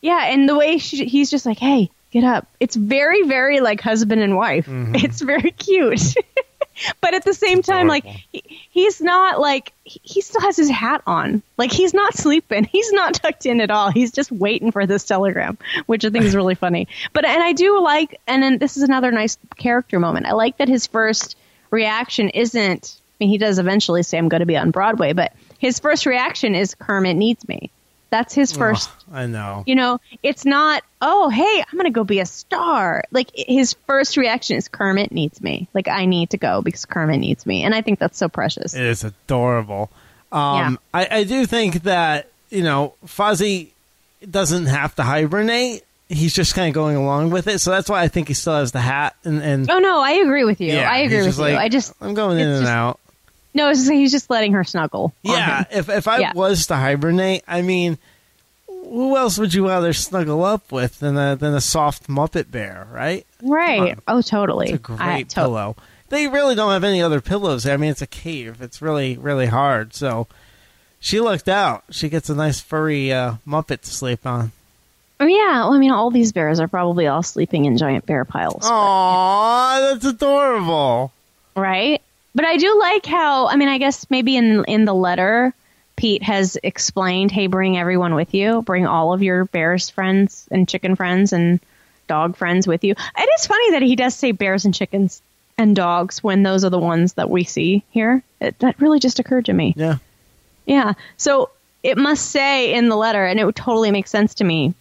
yeah, 0.02 0.26
and 0.32 0.50
the 0.50 0.56
way 0.58 0.80
she, 0.80 1.06
he's 1.06 1.30
just 1.30 1.46
like, 1.46 1.60
"Hey, 1.60 1.92
get 2.12 2.24
up." 2.24 2.48
It's 2.60 2.76
very, 2.76 3.22
very 3.24 3.60
like 3.60 3.80
husband 3.82 4.22
and 4.22 4.36
wife. 4.36 4.66
Mhm. 4.66 4.96
It's 5.04 5.22
very 5.22 5.52
cute, 5.52 6.16
but 7.02 7.14
at 7.14 7.24
the 7.26 7.34
same 7.36 7.62
time, 7.62 7.88
like 7.88 8.06
he, 8.06 8.42
he's 8.72 9.02
not 9.02 9.40
like 9.40 9.72
he, 9.84 10.00
he 10.04 10.22
still 10.22 10.42
has 10.42 10.58
his 10.58 10.70
hat 10.72 11.04
on. 11.06 11.44
Like 11.58 11.72
he's 11.72 11.94
not 11.94 12.16
sleeping. 12.24 12.64
He's 12.64 12.92
not 12.92 13.14
tucked 13.14 13.46
in 13.46 13.62
at 13.62 13.70
all. 13.70 13.92
He's 13.92 14.12
just 14.12 14.32
waiting 14.32 14.72
for 14.72 14.88
this 14.88 15.04
telegram, 15.04 15.60
which 15.86 16.06
I 16.06 16.10
think 16.10 16.26
is 16.26 16.36
really 16.36 16.56
funny. 16.56 16.88
But 17.14 17.24
and 17.26 17.44
I 17.44 17.54
do 17.54 17.80
like, 17.84 18.20
and 18.26 18.42
then 18.42 18.58
this 18.58 18.78
is 18.78 18.84
another 18.84 19.12
nice 19.12 19.38
character 19.58 20.00
moment. 20.00 20.26
I 20.26 20.32
like 20.34 20.58
that 20.58 20.70
his 20.70 20.88
first 20.88 21.36
reaction 21.72 22.30
isn't. 22.30 22.98
I 23.00 23.24
mean, 23.24 23.30
he 23.30 23.38
does 23.38 23.60
eventually 23.60 24.04
say, 24.04 24.18
"I'm 24.18 24.30
going 24.30 24.42
to 24.42 24.46
be 24.46 24.58
on 24.58 24.72
Broadway," 24.72 25.14
but 25.14 25.34
his 25.58 25.80
first 25.80 26.06
reaction 26.06 26.56
is, 26.56 26.76
"Kermit 26.76 27.16
needs 27.18 27.48
me." 27.48 27.72
That's 28.10 28.34
his 28.34 28.54
first 28.54 28.90
Ugh, 28.90 29.06
I 29.12 29.26
know. 29.26 29.64
you 29.68 29.76
know, 29.76 30.00
it's 30.24 30.46
not, 30.46 30.82
oh, 31.02 31.28
hey, 31.28 31.62
I'm 31.62 31.78
going 31.78 31.92
to 31.92 31.92
go 31.92 32.06
be 32.06 32.22
a 32.22 32.26
star. 32.26 33.04
Like, 33.12 33.30
his 33.36 33.74
first 33.86 34.16
reaction 34.16 34.56
is 34.56 34.70
Kermit 34.70 35.12
needs 35.12 35.42
me. 35.42 35.68
Like, 35.74 35.90
I 35.90 36.06
need 36.06 36.30
to 36.30 36.38
go 36.38 36.62
because 36.62 36.86
Kermit 36.86 37.20
needs 37.20 37.46
me. 37.46 37.64
And 37.64 37.76
I 37.76 37.82
think 37.82 38.00
that's 38.00 38.18
so 38.18 38.30
precious. 38.30 38.74
It 38.74 38.86
is 38.86 39.04
adorable. 39.04 39.90
Um, 40.32 40.80
I, 40.94 41.08
I 41.12 41.24
do 41.26 41.46
think 41.46 41.84
that 41.84 42.30
you 42.50 42.64
know 42.64 42.94
Fozzie 43.06 43.70
doesn't 44.30 44.66
have 44.66 44.96
to 44.96 45.04
hibernate. 45.04 45.84
He's 46.10 46.34
just 46.34 46.56
kind 46.56 46.70
of 46.70 46.74
going 46.74 46.96
along 46.96 47.32
with 47.32 47.48
it, 47.48 47.60
so 47.60 47.72
that's 47.72 47.90
why 47.90 48.02
I 48.02 48.08
think 48.08 48.30
he 48.30 48.34
still 48.34 48.56
has 48.56 48.72
the 48.72 48.80
hat. 48.80 49.16
And, 49.26 49.42
and 49.42 49.70
oh, 49.70 49.80
no, 49.80 50.00
I 50.02 50.12
agree 50.12 50.46
with 50.46 50.62
you. 50.62 50.74
I 50.78 51.00
agree 51.00 51.18
with 51.18 51.26
just 51.36 51.40
you. 51.40 51.46
I 51.46 51.68
just, 51.68 51.94
I'm 52.00 52.14
going 52.14 52.40
in 52.40 52.48
and 52.48 52.62
just- 52.62 52.72
out. 52.72 53.00
no, 53.54 53.74
just, 53.74 53.92
he's 53.92 54.12
just 54.14 54.30
letting 54.30 54.54
her 54.54 54.64
snuggle. 54.64 55.14
Yeah, 55.24 55.66
if 55.70 55.90
if 55.90 56.08
I 56.08 56.20
Yeah. 56.20 56.32
was 56.34 56.68
to 56.68 56.76
hibernate, 56.76 57.44
I 57.48 57.62
mean, 57.62 57.98
who 58.68 59.18
else 59.18 59.38
would 59.38 59.54
you 59.54 59.68
rather 59.68 59.92
snuggle 59.92 60.46
up 60.46 60.72
with 60.72 61.00
than 61.00 61.18
a 61.18 61.36
than 61.36 61.54
a 61.54 61.60
soft 61.60 62.08
Muppet 62.08 62.52
bear, 62.52 62.88
right? 62.92 63.26
Right. 63.42 63.98
Oh, 64.08 64.22
totally. 64.22 64.68
It's 64.68 64.76
a 64.76 64.80
great 64.80 65.00
I, 65.02 65.22
to- 65.24 65.36
pillow. 65.36 65.76
They 66.10 66.30
really 66.30 66.56
don't 66.56 66.72
have 66.72 66.86
any 66.86 67.02
other 67.02 67.20
pillows. 67.20 67.68
I 67.68 67.76
mean, 67.76 67.92
it's 67.92 68.02
a 68.02 68.08
cave. 68.08 68.62
It's 68.62 68.82
really 68.82 69.18
really 69.18 69.48
hard. 69.48 69.94
So 69.94 70.28
she 71.02 71.20
lucked 71.20 71.50
out. 71.50 71.84
She 71.92 72.08
gets 72.08 72.30
a 72.30 72.36
nice 72.36 72.62
furry 72.62 73.12
uh, 73.12 73.36
Muppet 73.46 73.82
to 73.82 73.90
sleep 73.94 74.26
on. 74.26 74.54
Oh, 75.20 75.26
yeah. 75.26 75.62
Well, 75.64 75.74
I 75.74 75.80
mean, 75.80 75.92
all 75.92 76.12
these 76.12 76.32
bears 76.32 76.60
are 76.60 76.68
probably 76.68 77.08
all 77.08 77.24
sleeping 77.24 77.66
in 77.66 77.78
giant 77.78 78.06
bear 78.06 78.24
piles. 78.26 78.64
Aw, 78.66 79.80
that's 79.80 80.06
adorable. 80.06 81.12
right? 81.56 82.02
But 82.36 82.46
I 82.46 82.58
do 82.58 82.78
like 82.80 83.06
how 83.06 83.48
I 83.48 83.56
mean, 83.56 83.68
I 83.68 83.80
guess 83.80 84.06
maybe 84.12 84.38
in 84.38 84.64
in 84.66 84.86
the 84.86 84.94
letter, 84.94 85.56
Pete 85.96 86.22
has 86.22 86.56
explained, 86.62 87.32
"Hey, 87.32 87.48
bring 87.48 87.78
everyone 87.80 88.14
with 88.14 88.36
you. 88.36 88.62
Bring 88.62 88.86
all 88.86 89.12
of 89.12 89.24
your 89.24 89.46
bears 89.46 89.90
friends 89.90 90.48
and 90.52 90.70
chicken 90.70 90.96
friends 90.96 91.34
and 91.34 91.60
dog 92.08 92.36
friends 92.38 92.68
with 92.68 92.84
you." 92.84 92.92
It 92.92 93.30
is 93.40 93.48
funny 93.48 93.72
that 93.72 93.82
he 93.82 93.96
does 93.96 94.14
say 94.14 94.34
bears 94.34 94.66
and 94.66 94.74
chickens 94.76 95.20
and 95.58 95.76
dogs 95.76 96.24
when 96.24 96.44
those 96.44 96.64
are 96.64 96.70
the 96.70 96.78
ones 96.78 97.14
that 97.14 97.32
we 97.32 97.44
see 97.44 97.84
here. 97.90 98.22
It, 98.40 98.60
that 98.60 98.80
really 98.80 99.00
just 99.00 99.18
occurred 99.18 99.46
to 99.46 99.54
me. 99.54 99.74
Yeah. 99.76 99.96
Yeah. 100.68 100.94
So 101.18 101.50
it 101.82 101.98
must 101.98 102.30
say 102.30 102.72
in 102.76 102.88
the 102.88 102.96
letter, 102.96 103.26
and 103.26 103.40
it 103.40 103.46
would 103.46 103.56
totally 103.56 103.90
make 103.90 104.06
sense 104.06 104.36
to 104.36 104.44
me 104.44 104.76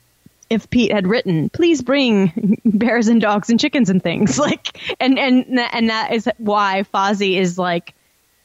if 0.51 0.69
Pete 0.71 0.93
had 0.93 1.07
written, 1.07 1.49
"Please 1.51 1.83
bring 1.83 2.59
bears 2.65 3.09
and 3.09 3.21
dogs 3.21 3.51
and 3.51 3.59
chickens 3.59 3.91
and 3.91 4.03
things." 4.03 4.39
Like, 4.47 4.79
and 5.01 5.19
and 5.19 5.59
and 5.59 5.91
that 5.91 6.13
is 6.13 6.29
why 6.39 6.85
Fozzie 6.95 7.37
is 7.39 7.59
like 7.59 7.95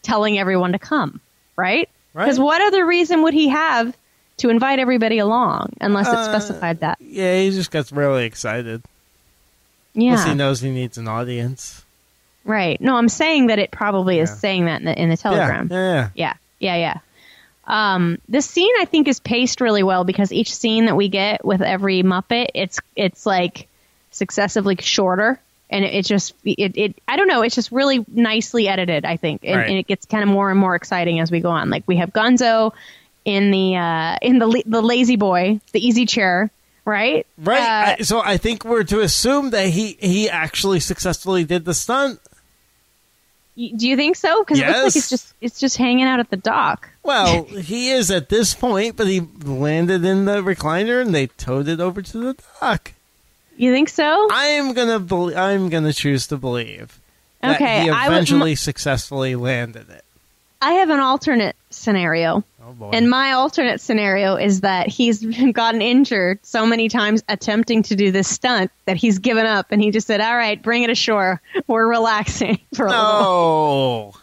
telling 0.02 0.40
everyone 0.40 0.72
to 0.72 0.80
come, 0.80 1.20
right? 1.56 1.88
Right. 2.14 2.26
Because 2.26 2.40
what 2.40 2.62
other 2.62 2.86
reason 2.86 3.24
would 3.24 3.34
he 3.34 3.50
have 3.50 3.96
to 4.38 4.50
invite 4.50 4.80
everybody 4.80 5.20
along 5.20 5.74
unless 5.80 6.08
it 6.08 6.16
Uh, 6.16 6.26
specified 6.26 6.80
that? 6.80 6.98
Yeah, 7.00 7.40
he 7.40 7.52
just 7.52 7.72
gets 7.72 7.92
really 7.92 8.26
excited. 8.26 8.82
Yeah. 9.94 10.16
Plus 10.16 10.26
he 10.28 10.34
knows 10.36 10.60
he 10.62 10.72
needs 10.72 10.98
an 10.98 11.08
audience. 11.08 11.84
Right. 12.44 12.82
No, 12.82 12.96
I'm 12.96 13.10
saying 13.10 13.48
that 13.48 13.60
it 13.60 13.70
probably 13.72 14.18
is 14.20 14.36
saying 14.36 14.66
that 14.66 14.80
in 14.82 14.86
the, 14.86 15.00
in 15.02 15.10
the 15.10 15.18
telegram. 15.18 15.68
Yeah, 15.70 15.78
yeah, 15.78 16.10
yeah. 16.16 16.34
Yeah, 16.60 16.76
yeah, 16.76 16.76
yeah. 16.78 17.00
Um, 17.72 18.18
this 18.28 18.46
scene 18.46 18.74
I 18.80 18.86
think 18.86 19.08
is 19.08 19.22
paced 19.22 19.62
really 19.62 19.82
well 19.82 20.04
because 20.04 20.32
each 20.34 20.54
scene 20.54 20.86
that 20.86 20.96
we 20.98 21.08
get 21.08 21.44
with 21.46 21.62
every 21.62 22.04
Muppet, 22.04 22.48
it's 22.54 22.80
it's 22.98 23.26
like 23.26 23.68
successively 24.12 24.76
shorter, 24.76 25.40
and 25.70 25.86
it, 25.86 25.94
it 25.96 26.06
just 26.06 26.34
it, 26.44 26.78
it 26.78 27.02
I 27.08 27.16
don't 27.16 27.28
know, 27.30 27.42
it's 27.44 27.56
just 27.56 27.72
really 27.72 28.06
nicely 28.10 28.68
edited. 28.68 29.06
I 29.06 29.16
think, 29.16 29.42
and, 29.46 29.56
Right. 29.58 29.70
and 29.70 29.78
it 29.78 29.88
gets 29.88 30.06
kind 30.06 30.22
of 30.22 30.28
more 30.30 30.52
and 30.52 30.60
more 30.60 30.76
exciting 30.76 31.22
as 31.22 31.32
we 31.32 31.40
go 31.40 31.50
on. 31.50 31.70
Like 31.70 31.84
we 31.88 31.96
have 31.96 32.12
Gonzo 32.12 32.74
in 33.24 33.52
the 33.52 33.78
uh, 33.78 34.18
in 34.22 34.38
the 34.40 34.64
the 34.66 34.82
lazy 34.82 35.16
boy, 35.16 35.62
the 35.72 35.80
easy 35.80 36.06
chair, 36.06 36.52
right? 36.84 37.26
Right. 37.38 37.60
Uh, 37.62 37.96
I, 38.00 38.02
so 38.04 38.20
I 38.22 38.36
think 38.36 38.66
we're 38.66 38.84
to 38.84 39.00
assume 39.00 39.52
that 39.52 39.68
he 39.68 39.98
he 40.02 40.30
actually 40.30 40.82
successfully 40.82 41.46
did 41.46 41.64
the 41.64 41.74
stunt. 41.74 42.20
Do 43.70 43.88
you 43.88 43.96
think 43.96 44.16
so? 44.16 44.44
Because 44.44 44.60
it 44.60 44.68
looks 44.68 44.80
like 44.84 44.96
it's 44.96 45.10
just 45.10 45.34
it's 45.42 45.60
just 45.60 45.78
hanging 45.78 46.06
out 46.06 46.20
at 46.20 46.30
the 46.30 46.38
dock. 46.38 46.90
Well, 47.04 47.44
he 47.46 47.92
is 47.92 48.12
at 48.12 48.30
this 48.30 48.54
point, 48.54 48.96
but 48.98 49.08
he 49.08 49.22
landed 49.44 50.04
in 50.06 50.26
the 50.26 50.42
recliner 50.42 51.02
and 51.02 51.14
they 51.14 51.28
towed 51.28 51.68
it 51.68 51.80
over 51.80 52.02
to 52.02 52.18
the 52.18 52.36
dock. 52.60 52.94
You 53.58 53.72
think 53.72 53.90
so? 53.90 54.28
I 54.32 54.46
am 54.48 54.74
gonna 54.74 55.00
bel 55.00 55.38
I'm 55.38 55.70
gonna 55.70 55.94
choose 55.94 56.28
to 56.28 56.38
believe 56.38 57.00
that 57.42 57.56
Okay, 57.56 57.84
he 57.84 57.90
I 57.90 58.08
would- 58.08 58.14
eventually 58.16 58.56
successfully 58.56 59.36
landed 59.36 59.90
it. 59.90 60.04
I 60.62 60.74
have 60.74 60.90
an 60.92 61.00
alternate 61.00 61.56
scenario. 61.72 62.44
Oh! 62.80 62.90
And 62.92 63.10
my 63.10 63.34
alternate 63.34 63.82
scenario 63.82 64.36
is 64.36 64.62
that 64.62 64.88
he's 64.88 65.24
gotten 65.54 65.82
injured 65.82 66.40
so 66.44 66.66
many 66.66 66.90
times 66.90 67.24
attempting 67.28 67.84
to 67.84 67.96
do 67.96 68.12
this 68.12 68.28
stunt 68.28 68.72
that 68.86 68.98
he's 68.98 69.20
given 69.20 69.46
up 69.46 69.68
and 69.72 69.82
he 69.82 69.92
just 69.92 70.08
said, 70.08 70.22
All 70.22 70.36
right, 70.36 70.62
bring 70.62 70.84
it 70.84 70.90
ashore. 70.90 71.42
We're 71.68 71.88
relaxing 71.88 72.60
for 72.74 72.86
a 72.86 72.90
little 72.90 73.06
no. 73.06 74.14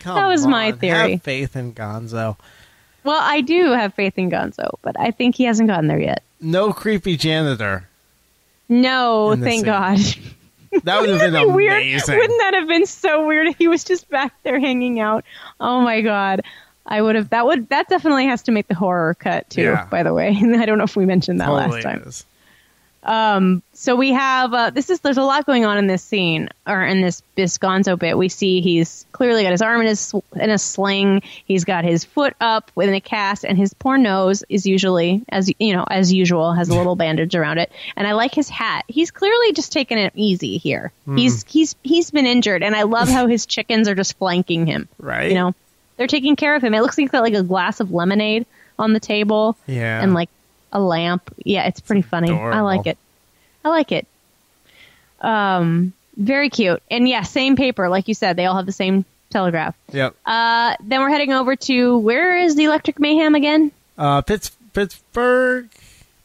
Come 0.00 0.16
That 0.16 0.26
was 0.26 0.46
my 0.46 0.72
theory. 0.72 1.12
Have 1.12 1.22
faith 1.22 1.56
in 1.56 1.72
Gonzo. 1.72 2.36
Well, 3.04 3.20
I 3.20 3.40
do 3.40 3.72
have 3.72 3.94
faith 3.94 4.18
in 4.18 4.30
Gonzo, 4.30 4.78
but 4.82 4.98
I 4.98 5.10
think 5.10 5.34
he 5.34 5.44
hasn't 5.44 5.68
gotten 5.68 5.88
there 5.88 6.00
yet. 6.00 6.22
No 6.40 6.72
creepy 6.72 7.16
janitor. 7.16 7.88
No, 8.68 9.34
thank 9.36 9.56
scene. 9.56 9.64
God. 9.64 9.98
That 10.82 11.00
would 11.00 11.10
have 11.10 11.20
been 11.20 11.32
That'd 11.32 11.54
weird. 11.54 11.84
Wouldn't 12.08 12.40
that 12.40 12.54
have 12.54 12.66
been 12.66 12.86
so 12.86 13.26
weird 13.26 13.54
he 13.56 13.68
was 13.68 13.84
just 13.84 14.08
back 14.08 14.34
there 14.42 14.58
hanging 14.58 14.98
out? 14.98 15.24
Oh 15.60 15.80
my 15.80 16.00
God. 16.00 16.42
I 16.86 17.00
would 17.00 17.14
have 17.16 17.30
that 17.30 17.46
would 17.46 17.68
that 17.70 17.88
definitely 17.88 18.26
has 18.26 18.42
to 18.42 18.52
make 18.52 18.68
the 18.68 18.74
horror 18.74 19.14
cut 19.14 19.48
too, 19.50 19.62
Yeah. 19.62 19.86
by 19.86 20.02
the 20.02 20.12
way. 20.12 20.28
I 20.58 20.66
don't 20.66 20.78
know 20.78 20.84
if 20.84 20.96
we 20.96 21.06
mentioned 21.06 21.40
that 21.40 21.46
Totally 21.46 21.70
last 21.70 21.82
time. 21.82 22.02
is. 22.06 22.24
Um, 23.02 23.62
so 23.74 23.96
we 23.96 24.12
have 24.12 24.54
uh, 24.54 24.70
this 24.70 24.88
is 24.88 25.00
there's 25.00 25.18
a 25.18 25.22
lot 25.22 25.44
going 25.44 25.66
on 25.66 25.76
in 25.76 25.86
this 25.86 26.02
scene 26.02 26.48
or 26.66 26.82
in 26.82 27.02
this 27.02 27.20
Gonzo 27.36 27.98
bit. 27.98 28.16
We 28.16 28.30
see 28.30 28.62
he's 28.62 29.04
clearly 29.12 29.42
got 29.42 29.52
his 29.52 29.60
arm 29.60 29.82
in 29.82 29.88
his 29.88 30.14
in 30.36 30.48
a 30.48 30.56
sling. 30.56 31.20
He's 31.44 31.64
got 31.66 31.84
his 31.84 32.02
foot 32.04 32.34
up 32.40 32.70
within 32.74 32.94
a 32.94 33.02
cast, 33.02 33.44
and 33.44 33.58
his 33.58 33.74
poor 33.74 33.98
nose 33.98 34.42
is 34.48 34.64
usually 34.64 35.22
as 35.28 35.52
you 35.58 35.74
know 35.74 35.84
as 35.90 36.14
usual 36.14 36.54
has 36.54 36.70
a 36.70 36.74
little 36.74 36.96
bandage 37.04 37.34
around 37.34 37.58
it. 37.58 37.70
And 37.94 38.06
I 38.06 38.12
like 38.12 38.34
his 38.34 38.48
hat. 38.48 38.86
He's 38.88 39.10
clearly 39.10 39.52
just 39.52 39.70
taking 39.70 39.98
it 39.98 40.12
easy 40.16 40.56
here. 40.56 40.90
He's 41.14 41.44
he's 41.44 41.76
he's 41.82 42.10
been 42.10 42.24
injured, 42.24 42.62
and 42.62 42.74
I 42.74 42.84
love 42.84 43.08
how 43.10 43.26
his 43.26 43.44
chickens 43.44 43.86
are 43.86 43.94
just 43.94 44.16
flanking 44.16 44.66
him. 44.66 44.88
Right. 44.98 45.28
You 45.28 45.34
know, 45.34 45.54
they're 45.96 46.06
taking 46.06 46.36
care 46.36 46.54
of 46.54 46.62
him. 46.62 46.74
It 46.74 46.80
looks 46.80 46.96
like 46.98 47.04
he's 47.04 47.10
got 47.10 47.22
like 47.22 47.34
a 47.34 47.42
glass 47.42 47.80
of 47.80 47.90
lemonade 47.92 48.46
on 48.78 48.92
the 48.92 49.00
table 49.00 49.56
Yeah. 49.66 50.02
and 50.02 50.14
like 50.14 50.28
a 50.72 50.80
lamp. 50.80 51.32
Yeah, 51.44 51.66
it's 51.66 51.80
pretty 51.80 52.02
funny. 52.02 52.32
I 52.32 52.60
like 52.60 52.86
it. 52.86 52.98
I 53.64 53.68
like 53.68 53.92
it. 53.92 54.06
Um, 55.20 55.92
very 56.16 56.50
cute. 56.50 56.82
And 56.90 57.08
yeah, 57.08 57.22
same 57.22 57.56
paper, 57.56 57.88
like 57.88 58.08
you 58.08 58.14
said. 58.14 58.36
They 58.36 58.46
all 58.46 58.56
have 58.56 58.66
the 58.66 58.72
same 58.72 59.04
telegraph. 59.30 59.74
Yep. 59.92 60.14
Uh, 60.26 60.76
then 60.82 61.00
we're 61.00 61.10
heading 61.10 61.32
over 61.32 61.56
to 61.56 61.98
where 61.98 62.36
is 62.38 62.56
the 62.56 62.64
Electric 62.64 62.98
Mayhem 62.98 63.34
again? 63.34 63.72
Uh, 63.96 64.20
Pitts, 64.22 64.50
Pittsburgh. 64.72 65.68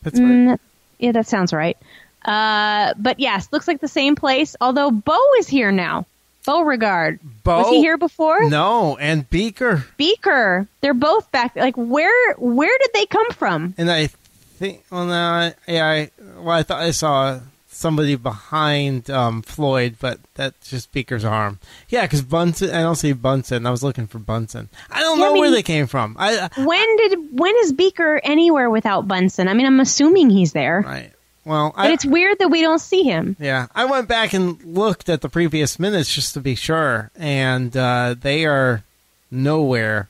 Pittsburgh. 0.04 0.28
Mm, 0.28 0.60
yeah, 1.00 1.12
that 1.14 1.28
sounds 1.28 1.54
right. 1.54 1.78
Uh, 2.26 2.94
but 2.98 3.20
yes, 3.20 3.48
looks 3.52 3.68
like 3.68 3.80
the 3.82 3.88
same 3.88 4.16
place. 4.16 4.56
Although 4.60 4.92
Bo 4.92 5.18
is 5.40 5.48
here 5.48 5.72
now. 5.72 6.06
Beauregard. 6.46 7.20
Bo- 7.44 7.60
Was 7.60 7.70
he 7.70 7.80
here 7.80 7.98
before? 7.98 8.50
No, 8.50 8.98
and 8.98 9.30
Beaker. 9.30 9.86
Beaker. 9.98 10.68
They're 10.82 10.94
both 10.94 11.32
back. 11.32 11.56
Like 11.56 11.76
where? 11.78 12.34
Where 12.36 12.78
did 12.80 12.90
they 12.94 13.06
come 13.06 13.30
from? 13.32 13.74
And 13.78 13.90
I 13.92 14.08
think, 14.08 14.84
well, 14.92 15.06
no, 15.06 15.14
I, 15.14 15.54
yeah, 15.68 15.86
I, 15.88 16.10
well, 16.38 16.50
I 16.58 16.64
thought 16.64 16.82
I 16.82 16.92
saw 16.92 17.40
somebody 17.68 18.16
behind 18.18 19.10
um, 19.10 19.42
Floyd, 19.42 19.96
but 20.02 20.20
that's 20.34 20.70
just 20.70 20.92
Beaker's 20.92 21.24
arm. 21.24 21.60
Yeah, 21.88 22.02
because 22.02 22.22
Bunsen, 22.22 22.72
I 22.72 22.82
don't 22.82 22.96
see 22.96 23.14
Bunsen. 23.14 23.66
I 23.66 23.72
was 23.72 23.84
looking 23.84 24.06
for 24.08 24.20
Bunsen. 24.20 24.68
I 24.92 25.00
don't 25.02 25.18
Yeah, 25.18 25.26
know 25.26 25.30
I 25.30 25.34
mean- 25.34 25.40
where 25.42 25.52
they 25.52 25.64
came 25.64 25.88
from. 25.88 26.16
I, 26.20 26.50
When 26.58 26.96
did? 26.98 27.40
When 27.40 27.56
is 27.60 27.72
Beaker 27.72 28.20
anywhere 28.24 28.70
without 28.70 29.08
Bunsen? 29.08 29.48
I 29.48 29.54
mean, 29.54 29.66
I'm 29.66 29.80
assuming 29.80 30.30
he's 30.30 30.52
there, 30.52 30.84
I, 30.86 31.12
well, 31.50 31.74
but 31.76 31.92
it's 31.92 32.06
weird 32.06 32.40
that 32.40 32.50
we 32.50 32.62
don't 32.62 32.80
see 32.80 33.04
him. 33.04 33.36
yeah, 33.40 33.68
I 33.76 33.86
went 33.86 34.08
back 34.08 34.34
and 34.34 34.62
looked 34.64 35.10
at 35.10 35.22
the 35.22 35.30
previous 35.30 35.80
minutes 35.80 36.14
just 36.14 36.34
to 36.36 36.40
be 36.40 36.56
sure, 36.56 37.10
and 37.18 37.76
uh, 37.76 38.16
they 38.20 38.46
are 38.46 38.84
nowhere 39.32 40.08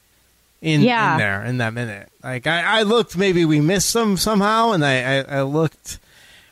in, 0.62 0.81
Yeah. 0.81 1.13
in 1.13 1.17
there 1.19 1.46
in 1.46 1.58
that 1.60 1.74
minute. 1.74 2.10
Like 2.24 2.46
I, 2.48 2.79
I 2.79 2.84
looked, 2.84 3.17
maybe 3.17 3.46
we 3.46 3.60
missed 3.62 3.93
them 3.93 4.17
somehow, 4.17 4.72
and 4.72 4.86
I, 4.86 5.19
I, 5.19 5.39
I 5.39 5.41
looked. 5.43 6.00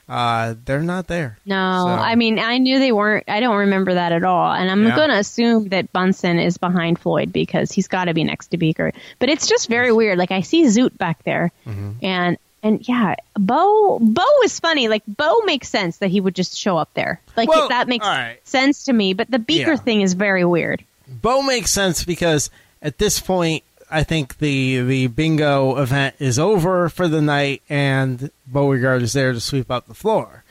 Uh, 0.09 0.55
they're 0.63 0.79
not 0.81 1.07
there. 1.07 1.37
No, 1.45 1.83
So- 1.85 1.89
I 1.89 2.15
mean, 2.15 2.39
I 2.39 2.59
knew 2.59 2.79
they 2.79 2.93
weren't. 2.93 3.25
I 3.27 3.41
don't 3.41 3.57
remember 3.57 3.93
that 3.95 4.13
at 4.13 4.23
all, 4.23 4.53
and 4.53 4.71
I'm 4.71 4.85
Yeah. 4.85 4.95
going 4.95 5.09
to 5.09 5.17
assume 5.17 5.67
that 5.69 5.91
Bunsen 5.91 6.39
is 6.39 6.57
behind 6.57 6.97
Floyd 6.97 7.33
because 7.33 7.73
he's 7.73 7.89
got 7.89 8.05
to 8.05 8.13
be 8.13 8.23
next 8.23 8.47
to 8.47 8.57
Beaker. 8.57 8.93
But 9.19 9.27
it's 9.27 9.47
just 9.49 9.67
very 9.67 9.91
weird. 9.91 10.17
Like 10.17 10.31
I 10.31 10.41
see 10.43 10.63
Zoot 10.63 10.97
back 10.97 11.23
there, 11.25 11.51
Mm-hmm. 11.67 11.91
and 12.05 12.37
and 12.63 12.87
yeah, 12.87 13.15
Bo 13.37 13.99
Bo 13.99 14.25
is 14.43 14.59
funny. 14.59 14.87
Like 14.87 15.03
Bo 15.07 15.41
makes 15.45 15.69
sense 15.69 15.97
that 15.97 16.09
he 16.09 16.19
would 16.19 16.35
just 16.35 16.57
show 16.57 16.77
up 16.77 16.93
there. 16.93 17.21
Like 17.35 17.49
Well, 17.49 17.69
that 17.69 17.87
makes 17.87 18.05
right. 18.05 18.39
sense 18.47 18.85
to 18.85 18.93
me. 18.93 19.13
But 19.13 19.29
the 19.31 19.39
Beaker 19.39 19.71
Yeah. 19.71 19.77
thing 19.77 20.01
is 20.01 20.13
very 20.13 20.43
weird. 20.45 20.83
Bo 21.07 21.41
makes 21.41 21.71
sense 21.71 22.03
because 22.03 22.49
at 22.81 22.97
this 22.97 23.19
point, 23.19 23.63
I 23.89 24.03
think 24.03 24.39
the 24.39 24.81
the 24.81 25.07
bingo 25.07 25.77
event 25.77 26.15
is 26.19 26.37
over 26.37 26.89
for 26.89 27.07
the 27.07 27.21
night, 27.21 27.61
and 27.69 28.29
Beauregard 28.45 29.01
is 29.01 29.13
there 29.13 29.31
to 29.33 29.39
sweep 29.39 29.71
up 29.71 29.87
the 29.87 29.93
floor. 29.93 30.43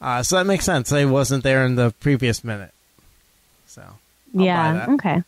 Uh, 0.00 0.22
so 0.22 0.36
that 0.36 0.44
makes 0.46 0.64
sense. 0.64 0.90
He 0.90 1.04
wasn't 1.04 1.44
there 1.44 1.64
in 1.64 1.76
the 1.76 1.94
previous 2.00 2.42
minute. 2.44 2.72
So 3.66 3.82
I'll 3.82 4.44
yeah. 4.44 4.86
Okay. 4.90 5.22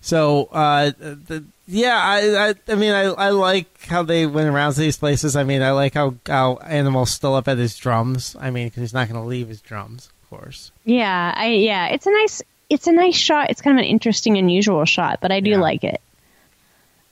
So 0.00 0.48
uh, 0.52 0.90
the, 0.98 1.44
yeah, 1.66 1.96
I, 1.96 2.48
I 2.50 2.54
I 2.68 2.74
mean 2.74 2.92
I, 2.92 3.02
I 3.04 3.28
like 3.30 3.86
how 3.86 4.02
they 4.02 4.26
went 4.26 4.48
around 4.48 4.74
to 4.74 4.80
these 4.80 4.96
places. 4.98 5.36
I 5.36 5.44
mean 5.44 5.62
I 5.62 5.70
like 5.72 5.94
how 5.94 6.14
how 6.26 6.56
Animal's 6.64 7.10
still 7.10 7.34
up 7.34 7.48
at 7.48 7.58
his 7.58 7.76
drums. 7.76 8.36
I 8.38 8.50
mean 8.50 8.68
because 8.68 8.80
he's 8.82 8.94
not 8.94 9.08
going 9.08 9.20
to 9.20 9.26
leave 9.26 9.48
his 9.48 9.60
drums, 9.60 10.10
of 10.22 10.30
course. 10.30 10.70
Yeah. 10.84 11.32
I 11.36 11.48
yeah. 11.48 11.86
It's 11.88 12.06
a 12.06 12.10
nice. 12.10 12.42
It's 12.70 12.86
a 12.86 12.92
nice 12.92 13.14
shot. 13.14 13.50
It's 13.50 13.60
kind 13.60 13.78
of 13.78 13.82
an 13.84 13.88
interesting, 13.90 14.38
unusual 14.38 14.84
shot, 14.86 15.18
but 15.20 15.30
I 15.30 15.40
do 15.40 15.50
Yeah. 15.50 15.58
like 15.60 15.84
it. 15.84 16.00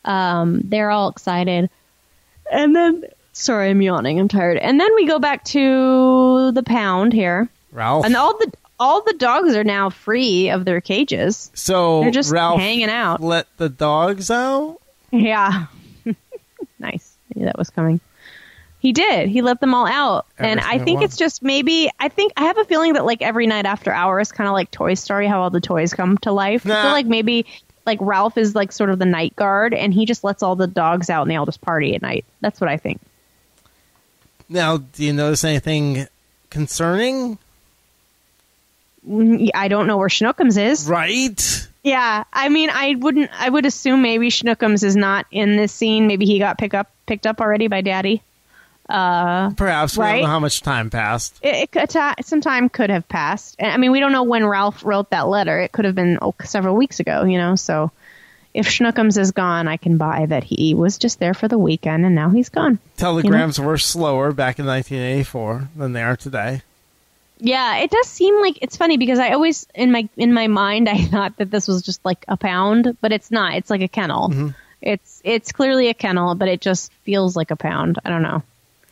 Um, 0.05 0.61
they're 0.65 0.91
all 0.91 1.09
excited, 1.11 1.71
and 2.51 2.75
then 2.75 3.05
sorry, 3.33 3.71
I'm 3.71 3.81
yawning. 3.83 4.19
I'm 4.19 4.29
tired. 4.29 4.57
And 4.59 4.81
then 4.81 4.93
we 4.97 5.07
go 5.07 5.19
back 5.21 5.45
to 5.45 6.51
the 6.53 6.63
pound 6.65 7.13
here, 7.13 7.49
Ralph. 7.71 8.05
and 8.05 8.17
all 8.17 8.37
the 8.39 8.53
all 8.83 9.03
the 9.03 9.13
dogs 9.15 9.55
are 9.55 9.63
now 9.65 9.91
free 9.91 10.51
of 10.51 10.65
their 10.65 10.81
cages. 10.81 11.51
so 11.55 12.01
They're 12.01 12.11
just 12.11 12.33
Ralph 12.33 12.59
hanging 12.61 12.91
out. 12.91 13.21
let 13.21 13.47
the 13.57 13.69
dogs 13.69 14.31
out. 14.31 14.79
Yeah, 15.13 15.67
nice. 16.79 17.15
I 17.35 17.39
knew 17.39 17.45
that 17.47 17.57
was 17.59 17.71
coming. 17.71 18.01
He 18.81 18.93
did. 18.93 19.29
He 19.29 19.43
let 19.43 19.61
them 19.61 19.75
all 19.75 19.87
out, 19.87 20.27
Every 20.39 20.51
and 20.51 20.61
I 20.61 20.79
think 20.79 20.97
one. 20.97 21.05
it's 21.05 21.17
just 21.17 21.43
maybe. 21.43 21.89
I 22.01 22.09
think 22.09 22.33
I 22.37 22.45
have 22.47 22.59
a 22.59 22.65
feeling 22.65 22.95
that 22.95 23.05
like 23.05 23.23
every 23.23 23.47
night 23.47 23.65
after 23.67 23.93
hours, 23.93 24.33
kind 24.33 24.49
of 24.49 24.55
like 24.55 24.71
Toy 24.73 24.95
Story, 24.95 25.29
how 25.29 25.43
all 25.43 25.51
the 25.51 25.61
toys 25.61 25.95
come 25.95 26.19
to 26.19 26.33
life. 26.33 26.67
I 26.67 26.83
feel 26.83 26.91
like 26.91 27.07
maybe 27.07 27.47
like 27.87 27.99
Ralph 28.01 28.37
is 28.37 28.55
like 28.57 28.73
sort 28.73 28.91
of 28.91 28.99
the 28.99 29.05
night 29.07 29.37
guard, 29.37 29.73
and 29.75 29.95
he 29.95 30.05
just 30.05 30.25
lets 30.25 30.43
all 30.43 30.57
the 30.57 30.67
dogs 30.67 31.11
out, 31.11 31.23
and 31.23 31.31
they 31.31 31.37
all 31.37 31.47
just 31.47 31.61
party 31.61 31.95
at 31.95 32.03
night. 32.03 32.25
That's 32.41 32.61
what 32.61 32.69
I 32.69 32.77
think. 32.77 33.01
Now, 34.49 34.79
do 34.79 35.05
you 35.05 35.13
notice 35.13 35.45
anything 35.45 36.09
concerning? 36.51 37.39
I 39.55 39.69
don't 39.69 39.87
know 39.87 39.97
where 39.97 40.09
Schnookums 40.09 40.57
is. 40.63 40.89
Right. 40.89 41.69
Yeah, 41.83 42.25
I 42.33 42.49
mean, 42.49 42.71
I 42.71 42.95
wouldn't. 42.97 43.31
I 43.39 43.49
would 43.49 43.67
assume 43.67 44.03
maybe 44.03 44.29
Schnookums 44.29 44.85
is 44.85 44.95
not 44.95 45.27
in 45.33 45.57
this 45.57 45.73
scene. 45.73 46.07
Maybe 46.07 46.25
he 46.27 46.39
got 46.39 46.57
pick 46.59 46.75
up 46.75 46.91
picked 47.07 47.27
up 47.27 47.41
already 47.41 47.67
by 47.67 47.81
Daddy. 47.81 48.23
Uh, 48.89 49.51
Perhaps 49.51 49.97
we 49.97 50.03
Right? 50.05 50.13
don't 50.17 50.23
know 50.23 50.29
how 50.29 50.41
much 50.41 50.61
time 50.61 50.91
passed. 50.91 51.39
it, 51.43 51.71
it 51.73 51.91
ta- 51.91 52.15
some 52.23 52.41
time 52.41 52.69
could 52.69 52.91
have 52.91 53.09
passed. 53.09 53.57
I 53.61 53.77
mean, 53.79 53.91
we 53.93 54.01
don't 54.01 54.13
know 54.13 54.25
when 54.25 54.45
Ralph 54.45 54.85
wrote 54.85 55.11
that 55.11 55.29
letter. 55.29 55.61
It 55.61 55.73
could 55.73 55.85
have 55.85 55.95
been 55.95 56.19
oh, 56.21 56.35
several 56.45 56.77
weeks 56.77 57.01
ago, 57.01 57.25
you 57.25 57.39
know. 57.39 57.55
So 57.57 57.91
if 58.55 58.67
Schnookums 58.69 59.17
is 59.19 59.31
gone, 59.31 59.67
I 59.67 59.77
can 59.79 59.97
buy 59.97 60.27
that 60.27 60.45
he 60.45 60.75
was 60.75 60.99
just 60.99 61.19
there 61.21 61.33
for 61.33 61.49
the 61.49 61.59
weekend 61.59 62.05
and 62.05 62.15
now 62.15 62.29
he's 62.31 62.49
gone. 62.51 62.79
Telegrams 62.97 63.59
were 63.59 63.79
slower 63.79 64.33
back 64.33 64.59
in 64.59 64.67
1984 64.67 65.69
than 65.77 65.93
they 65.93 66.03
are 66.03 66.17
today. 66.17 66.63
Yeah, 67.45 67.79
it 67.79 67.91
does 67.91 68.07
seem 68.07 68.41
like 68.41 68.59
it's 68.63 68.77
funny 68.77 68.97
because 68.99 69.19
I 69.19 69.31
always 69.33 69.67
in 69.75 69.91
my 69.91 70.09
in 70.17 70.33
my 70.33 70.47
mind 70.47 70.89
I 70.97 71.03
thought 71.05 71.37
that 71.39 71.51
this 71.51 71.67
was 71.67 71.83
just 71.83 72.05
like 72.05 72.25
a 72.29 72.37
pound, 72.37 72.97
but 73.01 73.11
it's 73.13 73.31
not. 73.31 73.55
It's 73.57 73.69
like 73.69 73.81
a 73.83 73.89
kennel. 73.89 74.55
It's 74.81 75.21
it's 75.25 75.51
clearly 75.53 75.89
a 75.89 75.95
kennel, 75.95 76.35
but 76.37 76.49
it 76.49 76.61
just 76.61 76.93
feels 77.05 77.35
like 77.37 77.51
a 77.51 77.57
pound. 77.57 77.99
I 78.05 78.11
don't 78.11 78.23
know. 78.23 78.43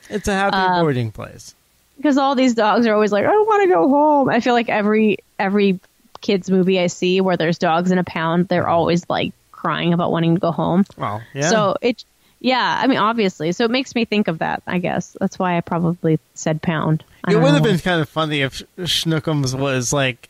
It's 0.08 0.26
a 0.28 0.32
happy 0.34 0.56
Um, 0.56 0.80
boarding 0.82 1.12
place. 1.12 1.54
because 1.96 2.18
all 2.18 2.34
these 2.34 2.54
dogs 2.54 2.86
are 2.86 2.94
always 2.94 3.12
like, 3.12 3.24
I 3.24 3.28
want 3.30 3.62
to 3.62 3.68
go 3.68 3.88
home. 3.88 4.28
I 4.28 4.40
feel 4.40 4.54
like 4.54 4.68
every 4.68 5.18
every 5.38 5.78
kids 6.20 6.50
movie 6.50 6.78
I 6.80 6.88
see 6.88 7.20
where 7.20 7.36
there's 7.36 7.58
dogs 7.58 7.90
in 7.92 7.98
a 7.98 8.04
pound, 8.04 8.48
they're 8.48 8.68
always 8.68 9.08
like 9.08 9.32
crying 9.52 9.92
about 9.92 10.10
wanting 10.10 10.34
to 10.34 10.40
go 10.40 10.50
home. 10.50 10.84
Well, 10.96 11.22
yeah. 11.34 11.48
So 11.50 11.76
it, 11.80 12.04
yeah, 12.40 12.80
I 12.82 12.86
mean, 12.86 12.98
obviously, 12.98 13.52
so 13.52 13.64
it 13.64 13.70
makes 13.70 13.94
me 13.94 14.04
think 14.04 14.28
of 14.28 14.38
that. 14.38 14.62
I 14.66 14.78
guess 14.78 15.16
that's 15.20 15.38
why 15.38 15.56
I 15.56 15.60
probably 15.60 16.18
said 16.34 16.62
pound. 16.62 17.04
I 17.24 17.32
it 17.32 17.36
would 17.36 17.52
have 17.54 17.62
been 17.62 17.78
kind 17.78 18.00
of 18.00 18.08
funny 18.08 18.40
if 18.40 18.62
Schnookums 18.78 19.54
was 19.58 19.92
like 19.92 20.28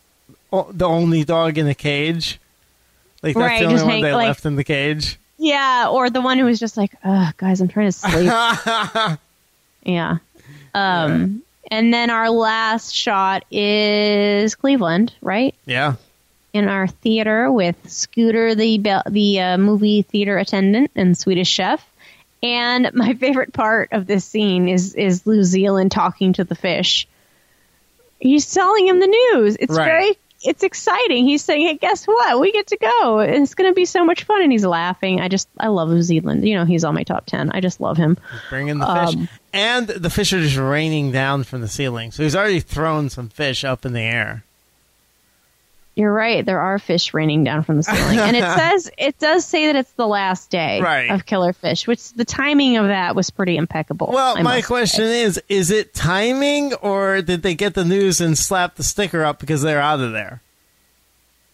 the 0.51 0.87
only 0.89 1.25
dog 1.25 1.57
in 1.59 1.67
a 1.69 1.75
cage. 1.75 2.41
Like 3.23 3.35
that's 3.37 3.47
Right, 3.47 3.61
the 3.61 3.67
only 3.67 3.83
one 3.83 3.91
hang- 3.91 4.03
they 4.03 4.13
like- 4.13 4.27
left 4.29 4.45
in 4.47 4.57
the 4.57 4.65
cage. 4.65 5.19
yeah, 5.39 5.89
or 5.91 6.11
the 6.11 6.21
one 6.21 6.39
who 6.39 6.45
was 6.47 6.59
just 6.59 6.77
like, 6.77 6.93
Ugh, 7.05 7.33
guys, 7.37 7.61
I'm 7.61 7.69
trying 7.69 7.89
to 7.89 7.93
sleep. 7.93 8.33
yeah. 9.85 10.19
Um, 10.75 11.43
and 11.71 11.93
then 11.93 12.11
our 12.11 12.31
last 12.31 12.95
shot 12.95 13.45
is 13.51 14.55
Cleveland, 14.55 15.15
right? 15.21 15.55
Yeah. 15.67 15.95
in 16.53 16.67
our 16.69 16.89
theater 16.89 17.51
with 17.53 17.77
Scooter, 17.89 18.55
the 18.57 18.79
the 19.09 19.41
uh, 19.41 19.59
movie 19.59 20.03
theater 20.03 20.37
attendant 20.39 20.91
and 20.97 21.17
Swedish 21.17 21.49
chef. 21.49 21.85
And 22.43 22.91
my 22.95 23.15
favorite 23.15 23.53
part 23.53 23.91
of 23.93 24.07
this 24.07 24.25
scene 24.25 24.69
is 24.69 24.95
is 24.95 25.27
Lew 25.27 25.45
Zealand 25.45 25.93
talking 25.93 26.33
to 26.35 26.45
the 26.45 26.55
fish. 26.55 27.07
He's 28.19 28.53
telling 28.53 28.87
him 28.87 29.01
the 29.01 29.07
news. 29.07 29.57
It's 29.61 29.77
Right. 29.77 29.85
very 29.85 30.19
it's 30.43 30.63
exciting. 30.63 31.27
He's 31.27 31.45
saying, 31.45 31.67
"Hey, 31.67 31.77
guess 31.77 32.07
what? 32.07 32.41
We 32.41 32.51
get 32.51 32.69
to 32.69 32.79
go. 32.79 33.19
It's 33.19 33.55
going 33.55 33.71
to 33.71 33.75
be 33.75 33.85
so 33.85 34.07
much 34.07 34.25
fun." 34.25 34.41
And 34.43 34.51
he's 34.51 34.65
laughing. 34.65 35.21
I 35.21 35.29
just 35.29 35.49
I 35.59 35.69
love 35.69 35.91
Lew 35.91 36.01
Zealand. 36.03 36.49
You 36.49 36.55
know, 36.57 36.65
he's 36.65 36.83
on 36.83 36.95
my 36.95 37.03
top 37.03 37.27
10. 37.27 37.51
I 37.51 37.61
just 37.61 37.79
love 37.79 37.99
him. 37.99 38.17
Bringing 38.49 38.79
the 38.79 38.87
fish. 38.87 39.15
Um, 39.17 39.29
and 39.53 39.87
the 39.89 40.09
fish 40.09 40.33
are 40.33 40.41
just 40.41 40.57
raining 40.57 41.13
down 41.13 41.45
from 41.45 41.61
the 41.61 41.69
ceiling. 41.69 42.11
So 42.11 42.23
he's 42.23 42.35
already 42.35 42.61
thrown 42.61 43.11
some 43.11 43.29
fish 43.29 43.65
up 43.65 43.85
in 43.85 43.93
the 43.93 44.01
air. 44.01 44.45
You're 45.97 46.13
right. 46.13 46.47
There 46.47 46.61
are 46.61 46.79
fish 46.79 47.13
raining 47.13 47.45
down 47.45 47.63
from 47.65 47.77
the 47.77 47.83
ceiling, 47.83 48.19
and 48.19 48.37
it 48.37 48.43
says 48.57 48.91
it 48.97 49.19
does 49.19 49.45
say 49.45 49.67
that 49.67 49.77
it's 49.77 49.91
the 49.93 50.07
last 50.07 50.49
day 50.51 50.81
Right. 50.81 51.11
of 51.11 51.27
Killer 51.27 51.53
Fish, 51.53 51.87
which 51.87 52.13
the 52.15 52.25
timing 52.25 52.77
of 52.77 52.87
that 52.87 53.15
was 53.17 53.31
pretty 53.31 53.57
impeccable. 53.57 54.09
Well, 54.13 54.39
I 54.39 54.43
my 54.43 54.63
question 54.63 55.05
say. 55.05 55.23
is 55.23 55.43
is 55.49 55.71
it 55.71 55.93
timing 55.93 56.75
or 56.75 57.21
did 57.23 57.43
they 57.43 57.55
get 57.55 57.75
the 57.75 57.85
news 57.85 58.21
and 58.21 58.39
slap 58.39 58.77
the 58.77 58.83
sticker 58.85 59.25
up 59.25 59.41
because 59.41 59.63
they're 59.63 59.81
out 59.81 60.01
of 60.01 60.13
there? 60.13 60.41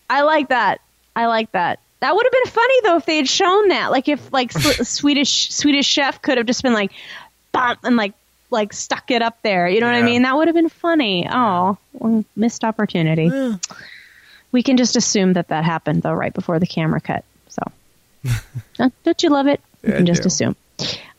I 0.09 0.23
like 0.23 0.49
that. 0.51 0.81
I 1.17 1.27
like 1.27 1.51
that. 1.53 1.81
That 2.01 2.15
would 2.15 2.25
have 2.27 2.33
been 2.33 2.53
funny 2.53 2.81
though 2.85 2.97
if 2.99 3.07
they 3.07 3.17
had 3.17 3.29
shown 3.29 3.69
that. 3.69 3.91
Like 3.91 4.07
if 4.07 4.33
like 4.33 4.53
Swedish 4.53 5.51
Swedish 5.51 5.87
Chef 5.87 6.21
could 6.23 6.37
have 6.37 6.47
just 6.47 6.63
been 6.63 6.75
like, 6.75 6.93
bump 7.53 7.81
and 7.85 7.97
like 7.97 8.13
like 8.51 8.73
stuck 8.75 9.11
it 9.11 9.23
up 9.23 9.39
there. 9.43 9.67
You 9.67 9.81
know 9.81 9.87
what 9.87 9.97
I 9.97 10.03
mean? 10.03 10.23
That 10.23 10.37
would 10.37 10.47
have 10.47 10.55
been 10.55 10.69
funny. 10.69 11.27
Oh, 11.29 11.79
missed 12.37 12.63
opportunity. 12.65 13.25
Yeah. 13.25 13.57
We 14.57 14.63
can 14.63 14.79
just 14.79 14.97
assume 14.97 15.35
that 15.35 15.49
that 15.49 15.65
happened 15.65 16.01
though, 16.01 16.15
right 16.15 16.33
before 16.33 16.59
the 16.59 16.67
camera 16.67 16.99
cut. 16.99 17.27
So, 17.49 17.63
Don't- 19.05 19.23
you 19.23 19.29
love 19.29 19.49
it? 19.49 19.61
You 19.83 19.91
Yeah, 19.91 19.97
can 19.99 20.07
just 20.07 20.25
assume. 20.25 20.57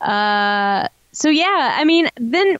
Uh, 0.02 0.88
so 1.12 1.30
yeah, 1.30 1.76
I 1.78 1.84
mean, 1.84 2.10
then 2.15 2.58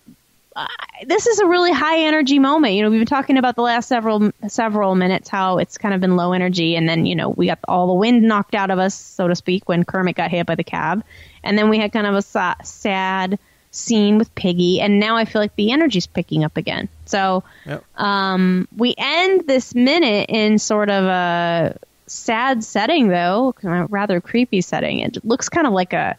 uh, 0.56 0.68
this 1.08 1.26
is 1.26 1.40
a 1.40 1.48
really 1.48 1.72
high 1.72 2.02
energy 2.02 2.38
moment. 2.38 2.76
You 2.76 2.84
know, 2.84 2.92
we've 2.92 3.00
been 3.00 3.08
talking 3.08 3.40
about 3.40 3.56
the 3.56 3.64
last 3.64 3.90
several 3.90 4.32
several 4.50 4.94
minutes 4.94 5.30
how 5.30 5.58
it's 5.58 5.80
kind 5.80 5.96
of 5.96 6.00
been 6.00 6.16
low 6.16 6.32
energy, 6.32 6.76
and 6.76 6.88
then 6.88 7.08
you 7.08 7.16
know 7.16 7.30
we 7.30 7.48
got 7.48 7.58
all 7.68 7.88
the 7.88 7.94
wind 7.94 8.22
knocked 8.22 8.54
out 8.54 8.70
of 8.70 8.78
us, 8.78 8.94
so 8.94 9.28
to 9.28 9.36
speak, 9.36 9.68
when 9.68 9.84
Kermit 9.84 10.16
got 10.16 10.30
hit 10.30 10.46
by 10.46 10.54
the 10.54 10.64
cab, 10.64 11.04
and 11.44 11.58
then 11.58 11.70
we 11.70 11.80
had 11.80 11.92
kind 11.92 12.06
of 12.06 12.14
a 12.14 12.22
sa- 12.22 12.54
sad 12.64 13.40
scene 13.78 14.18
with 14.18 14.34
Piggy, 14.36 14.82
and 14.82 15.00
now 15.00 15.16
I 15.16 15.26
feel 15.26 15.42
like 15.42 15.56
the 15.56 15.72
energy's 15.72 16.08
picking 16.08 16.44
up 16.44 16.58
again. 16.58 16.90
So 17.06 17.44
Yep. 17.66 17.84
um, 17.96 18.68
we 18.76 18.96
end 18.98 19.48
this 19.48 19.74
minute 19.76 20.30
in 20.30 20.60
sort 20.60 20.90
of 20.90 21.04
a 21.06 21.78
sad 22.08 22.64
setting, 22.64 23.08
though, 23.10 23.54
rather 23.62 24.20
creepy 24.22 24.62
setting. 24.62 25.00
It 25.00 25.24
looks 25.26 25.50
kind 25.50 25.68
of 25.68 25.74
like 25.74 25.94
a. 25.94 26.18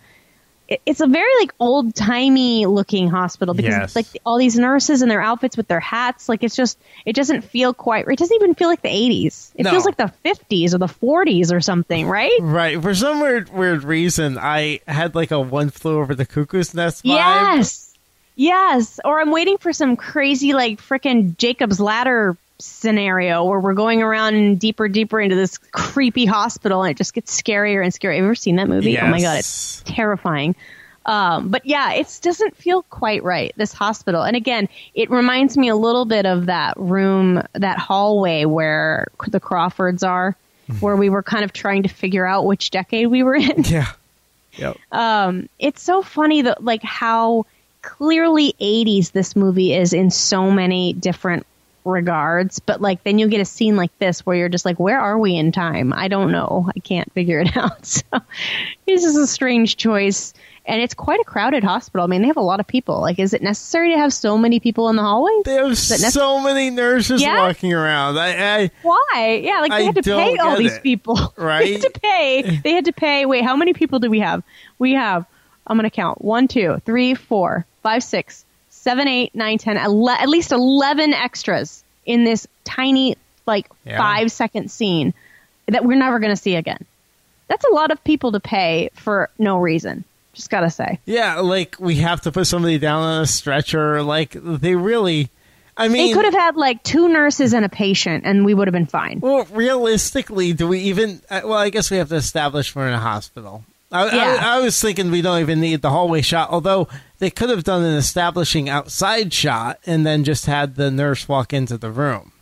it- 0.68 0.82
It's 0.86 1.00
a 1.00 1.06
very 1.06 1.30
like 1.40 1.52
old 1.58 1.94
timey 1.94 2.66
looking 2.66 3.08
hospital 3.08 3.54
because 3.54 3.70
Yes. 3.72 3.84
it's 3.84 3.96
like 3.96 4.20
all 4.26 4.36
these 4.38 4.58
nurses 4.58 5.00
and 5.02 5.10
their 5.10 5.20
outfits 5.22 5.56
with 5.56 5.66
their 5.68 5.80
hats. 5.80 6.28
Like 6.28 6.44
it's 6.44 6.54
just 6.54 6.78
it 7.06 7.14
doesn't 7.16 7.42
feel 7.42 7.72
quite. 7.74 8.06
It 8.06 8.18
doesn't 8.18 8.34
even 8.34 8.54
feel 8.54 8.68
like 8.68 8.82
the 8.82 8.88
eighties. 8.94 9.50
It 9.54 9.64
No. 9.64 9.70
feels 9.70 9.84
like 9.86 9.96
the 9.96 10.08
fifties 10.22 10.74
or 10.74 10.78
the 10.78 10.88
forties 10.88 11.50
or 11.52 11.60
something, 11.60 12.06
right? 12.06 12.38
Right. 12.40 12.80
For 12.82 12.94
some 12.94 13.20
weird 13.20 13.48
weird 13.52 13.82
reason, 13.84 14.36
I 14.38 14.80
had 14.86 15.14
like 15.14 15.30
a 15.30 15.40
one 15.40 15.70
flew 15.70 15.98
over 15.98 16.14
the 16.14 16.26
cuckoo's 16.26 16.74
nest 16.74 17.02
vibe. 17.04 17.14
Yes. 17.14 17.84
Yes. 18.36 19.00
Or 19.04 19.20
I'm 19.20 19.30
waiting 19.32 19.58
for 19.58 19.72
some 19.72 19.96
crazy, 19.96 20.52
like, 20.52 20.80
frickin' 20.80 21.36
Jacob's 21.38 21.80
Ladder 21.80 22.36
scenario 22.58 23.44
where 23.44 23.60
we're 23.60 23.74
going 23.74 24.02
around 24.02 24.58
deeper, 24.58 24.88
deeper 24.88 25.20
into 25.20 25.36
this 25.36 25.58
creepy 25.58 26.26
hospital 26.26 26.82
and 26.82 26.90
it 26.92 26.96
just 26.96 27.14
gets 27.14 27.40
scarier 27.40 27.82
and 27.82 27.92
scarier. 27.92 28.14
Have 28.14 28.22
you 28.22 28.24
ever 28.24 28.34
seen 28.34 28.56
that 28.56 28.68
movie? 28.68 28.98
Oh 28.98 29.06
my 29.06 29.20
God, 29.20 29.38
it's 29.38 29.82
terrifying. 29.84 30.56
Um, 31.06 31.48
but 31.48 31.64
yeah, 31.64 31.94
it 31.94 32.18
doesn't 32.20 32.54
feel 32.56 32.82
quite 32.82 33.22
right, 33.22 33.52
this 33.56 33.72
hospital. 33.72 34.22
And 34.22 34.36
again, 34.36 34.68
it 34.94 35.08
reminds 35.10 35.56
me 35.56 35.68
a 35.68 35.76
little 35.76 36.04
bit 36.04 36.26
of 36.26 36.46
that 36.46 36.76
room, 36.76 37.42
that 37.54 37.78
hallway 37.78 38.44
where 38.44 39.08
the 39.26 39.40
Crawfords 39.40 40.02
are, 40.02 40.36
where 40.80 40.96
we 40.96 41.08
were 41.08 41.22
kind 41.22 41.44
of 41.44 41.52
trying 41.54 41.84
to 41.84 41.88
figure 41.88 42.26
out 42.26 42.44
which 42.44 42.70
decade 42.70 43.06
we 43.06 43.22
were 43.22 43.34
in 43.34 43.62
Yeah. 43.64 43.92
Yep. 44.58 44.76
um, 44.92 45.48
it's 45.58 45.80
so 45.82 46.02
funny 46.02 46.42
that 46.42 46.64
like 46.64 46.82
how 46.82 47.46
clearly 47.80 48.54
80s 48.60 49.12
this 49.12 49.36
movie 49.36 49.72
is 49.72 49.92
in 49.92 50.10
so 50.10 50.50
many 50.50 50.92
different 50.92 51.46
regards 51.84 52.58
but 52.58 52.80
like 52.82 53.02
then 53.04 53.18
you 53.18 53.28
get 53.28 53.40
a 53.40 53.44
scene 53.44 53.74
like 53.76 53.96
this 53.98 54.26
where 54.26 54.36
you're 54.36 54.48
just 54.48 54.64
like 54.64 54.78
where 54.78 55.00
are 55.00 55.18
we 55.18 55.34
in 55.36 55.52
time? 55.52 55.92
I 55.92 56.08
don't 56.08 56.30
know. 56.32 56.68
I 56.74 56.80
can't 56.80 57.10
figure 57.12 57.40
it 57.40 57.56
out. 57.56 57.86
So 57.86 58.02
this 58.86 59.04
is 59.04 59.16
a 59.16 59.26
strange 59.26 59.76
choice. 59.76 60.34
And 60.66 60.82
it's 60.82 60.92
quite 60.92 61.18
a 61.18 61.24
crowded 61.24 61.64
hospital. 61.64 62.04
I 62.04 62.08
mean 62.08 62.20
they 62.20 62.26
have 62.26 62.36
a 62.36 62.42
lot 62.42 62.60
of 62.60 62.66
people. 62.66 63.00
Like 63.00 63.18
is 63.18 63.32
it 63.32 63.42
necessary 63.42 63.92
to 63.92 63.98
have 63.98 64.12
so 64.12 64.36
many 64.36 64.60
people 64.60 64.88
in 64.90 64.96
the 64.96 65.02
hallways 65.02 65.44
They 65.44 65.54
have 65.54 65.76
so 65.76 66.40
many 66.40 66.68
nurses 66.70 67.22
Yeah? 67.22 67.38
walking 67.46 67.72
around. 67.72 68.18
I, 68.18 68.58
I 68.64 68.70
why? 68.82 69.40
Yeah 69.42 69.60
like 69.60 69.70
they 69.70 69.76
I 69.76 69.82
had 69.82 69.94
to 69.94 70.02
pay 70.02 70.36
all 70.36 70.56
these 70.56 70.74
it. 70.76 70.82
people. 70.82 71.16
They 71.38 71.42
Right? 71.44 71.72
had 71.72 71.82
to 71.92 72.00
pay. 72.00 72.60
They 72.62 72.72
had 72.72 72.84
to 72.86 72.92
pay. 72.92 73.24
Wait 73.24 73.44
how 73.44 73.56
many 73.56 73.72
people 73.72 73.98
do 73.98 74.10
we 74.10 74.20
have? 74.20 74.42
We 74.78 74.92
have 74.92 75.24
i'm 75.66 75.76
gonna 75.78 75.90
count. 75.90 76.22
One 76.22 76.48
two 76.48 76.80
three 76.84 77.14
four 77.14 77.64
five 77.82 78.02
six 78.02 78.44
seven 78.88 79.08
eight 79.08 79.34
nine 79.34 79.58
ten 79.58 79.76
ele- 79.76 80.08
at 80.10 80.28
least 80.28 80.50
11 80.52 81.12
extras 81.12 81.82
in 82.06 82.24
this 82.24 82.46
tiny 82.64 83.16
like 83.46 83.66
Yeah. 83.84 83.98
five 83.98 84.32
second 84.32 84.70
scene 84.70 85.12
that 85.66 85.84
we're 85.84 85.98
never 85.98 86.18
gonna 86.18 86.36
see 86.36 86.54
again 86.56 86.84
that's 87.48 87.64
a 87.64 87.70
lot 87.74 87.90
of 87.90 88.02
people 88.04 88.32
to 88.32 88.40
pay 88.40 88.88
for 88.94 89.28
no 89.38 89.58
reason 89.58 90.04
just 90.34 90.50
gotta 90.50 90.70
say 90.70 90.98
yeah, 91.04 91.40
like 91.40 91.76
we 91.80 91.96
have 91.96 92.20
to 92.22 92.32
put 92.32 92.46
somebody 92.46 92.78
down 92.78 93.02
on 93.02 93.22
a 93.22 93.26
stretcher. 93.26 94.02
Like 94.02 94.36
they 94.40 94.74
really. 94.76 95.30
I 95.76 95.88
mean, 95.88 96.06
they 96.08 96.12
could 96.12 96.24
have 96.26 96.34
had 96.34 96.56
like 96.56 96.82
two 96.84 97.08
nurses 97.08 97.52
and 97.54 97.64
a 97.64 97.68
patient 97.68 98.24
and 98.24 98.44
we 98.44 98.54
would 98.54 98.68
have 98.68 98.72
been 98.72 98.86
fine 98.86 99.18
Well, 99.20 99.46
realistically, 99.52 100.52
do 100.52 100.68
we 100.68 100.80
even? 100.80 101.20
uh, 101.30 101.40
Well, 101.44 101.58
I 101.58 101.70
guess 101.70 101.90
we 101.90 101.96
have 101.96 102.08
to 102.10 102.14
establish 102.16 102.74
we're 102.76 102.86
in 102.88 102.94
a 102.94 103.00
hospital. 103.00 103.64
I, 103.90 104.14
Yeah. 104.16 104.38
I, 104.40 104.56
I 104.56 104.60
was 104.60 104.80
thinking 104.80 105.10
we 105.10 105.22
don't 105.22 105.40
even 105.40 105.60
need 105.60 105.80
the 105.82 105.90
hallway 105.90 106.20
shot, 106.22 106.50
although 106.50 106.88
they 107.18 107.30
could 107.30 107.48
have 107.50 107.64
done 107.64 107.82
an 107.82 107.94
establishing 107.94 108.68
outside 108.68 109.32
shot 109.32 109.78
and 109.86 110.04
then 110.06 110.24
just 110.24 110.46
had 110.46 110.74
the 110.76 110.90
nurse 110.90 111.28
walk 111.28 111.52
into 111.52 111.78
the 111.78 111.90
room. 111.90 112.32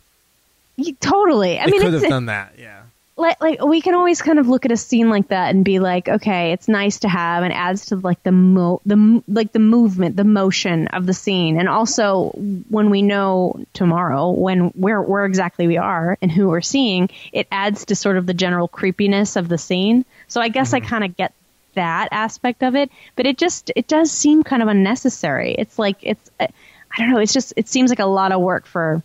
You- 0.75 0.93
totally 0.99 1.57
i 1.59 1.65
They 1.65 1.71
mean 1.71 1.81
could 1.81 1.93
have 1.93 2.03
done 2.09 2.25
that, 2.27 2.53
yeah. 2.57 2.76
Like 3.17 3.41
like 3.41 3.63
we 3.63 3.81
can 3.81 3.95
always 3.95 4.21
kind 4.21 4.37
of 4.37 4.47
look 4.47 4.65
at 4.65 4.71
a 4.71 4.77
scene 4.77 5.09
like 5.09 5.29
that 5.29 5.53
and 5.53 5.65
be 5.65 5.79
like, 5.79 6.07
okay, 6.07 6.51
it's 6.51 6.67
nice 6.67 6.99
to 6.99 7.09
have 7.09 7.43
and 7.43 7.51
adds 7.51 7.87
to 7.87 7.95
like 7.95 8.21
the 8.23 8.31
mo 8.31 8.79
the 8.85 9.23
like 9.27 9.51
the 9.51 9.59
movement, 9.59 10.15
the 10.15 10.23
motion 10.23 10.87
of 10.89 11.05
the 11.05 11.13
scene, 11.13 11.59
and 11.59 11.67
also 11.67 12.29
when 12.69 12.91
we 12.91 13.01
know 13.01 13.59
tomorrow 13.73 14.29
when 14.29 14.67
where 14.69 15.01
where 15.01 15.25
exactly 15.25 15.67
we 15.67 15.77
are 15.77 16.17
and 16.21 16.31
who 16.31 16.47
we're 16.47 16.61
seeing, 16.61 17.09
it 17.33 17.47
adds 17.51 17.85
to 17.85 17.95
sort 17.95 18.17
of 18.17 18.27
the 18.27 18.35
general 18.35 18.67
creepiness 18.67 19.35
of 19.35 19.49
the 19.49 19.57
scene. 19.57 20.05
So 20.27 20.39
I 20.39 20.49
guess 20.49 20.73
I 20.73 20.79
kind 20.79 21.03
of 21.03 21.17
get 21.17 21.33
that 21.73 22.09
aspect 22.11 22.61
of 22.61 22.75
it, 22.75 22.91
but 23.15 23.25
it 23.25 23.37
just 23.37 23.71
it 23.75 23.87
does 23.87 24.11
seem 24.11 24.43
kind 24.43 24.61
of 24.61 24.67
unnecessary. 24.67 25.55
It's 25.57 25.79
like 25.79 25.97
it's 26.01 26.29
I 26.39 26.49
don't 26.97 27.09
know. 27.09 27.19
It's 27.19 27.33
just 27.33 27.53
it 27.57 27.67
seems 27.67 27.89
like 27.89 27.99
a 27.99 28.05
lot 28.05 28.31
of 28.31 28.41
work 28.41 28.67
for 28.67 29.01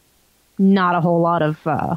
not 0.59 0.95
a 0.95 1.01
whole 1.01 1.21
lot 1.21 1.41
of 1.41 1.67
uh, 1.67 1.97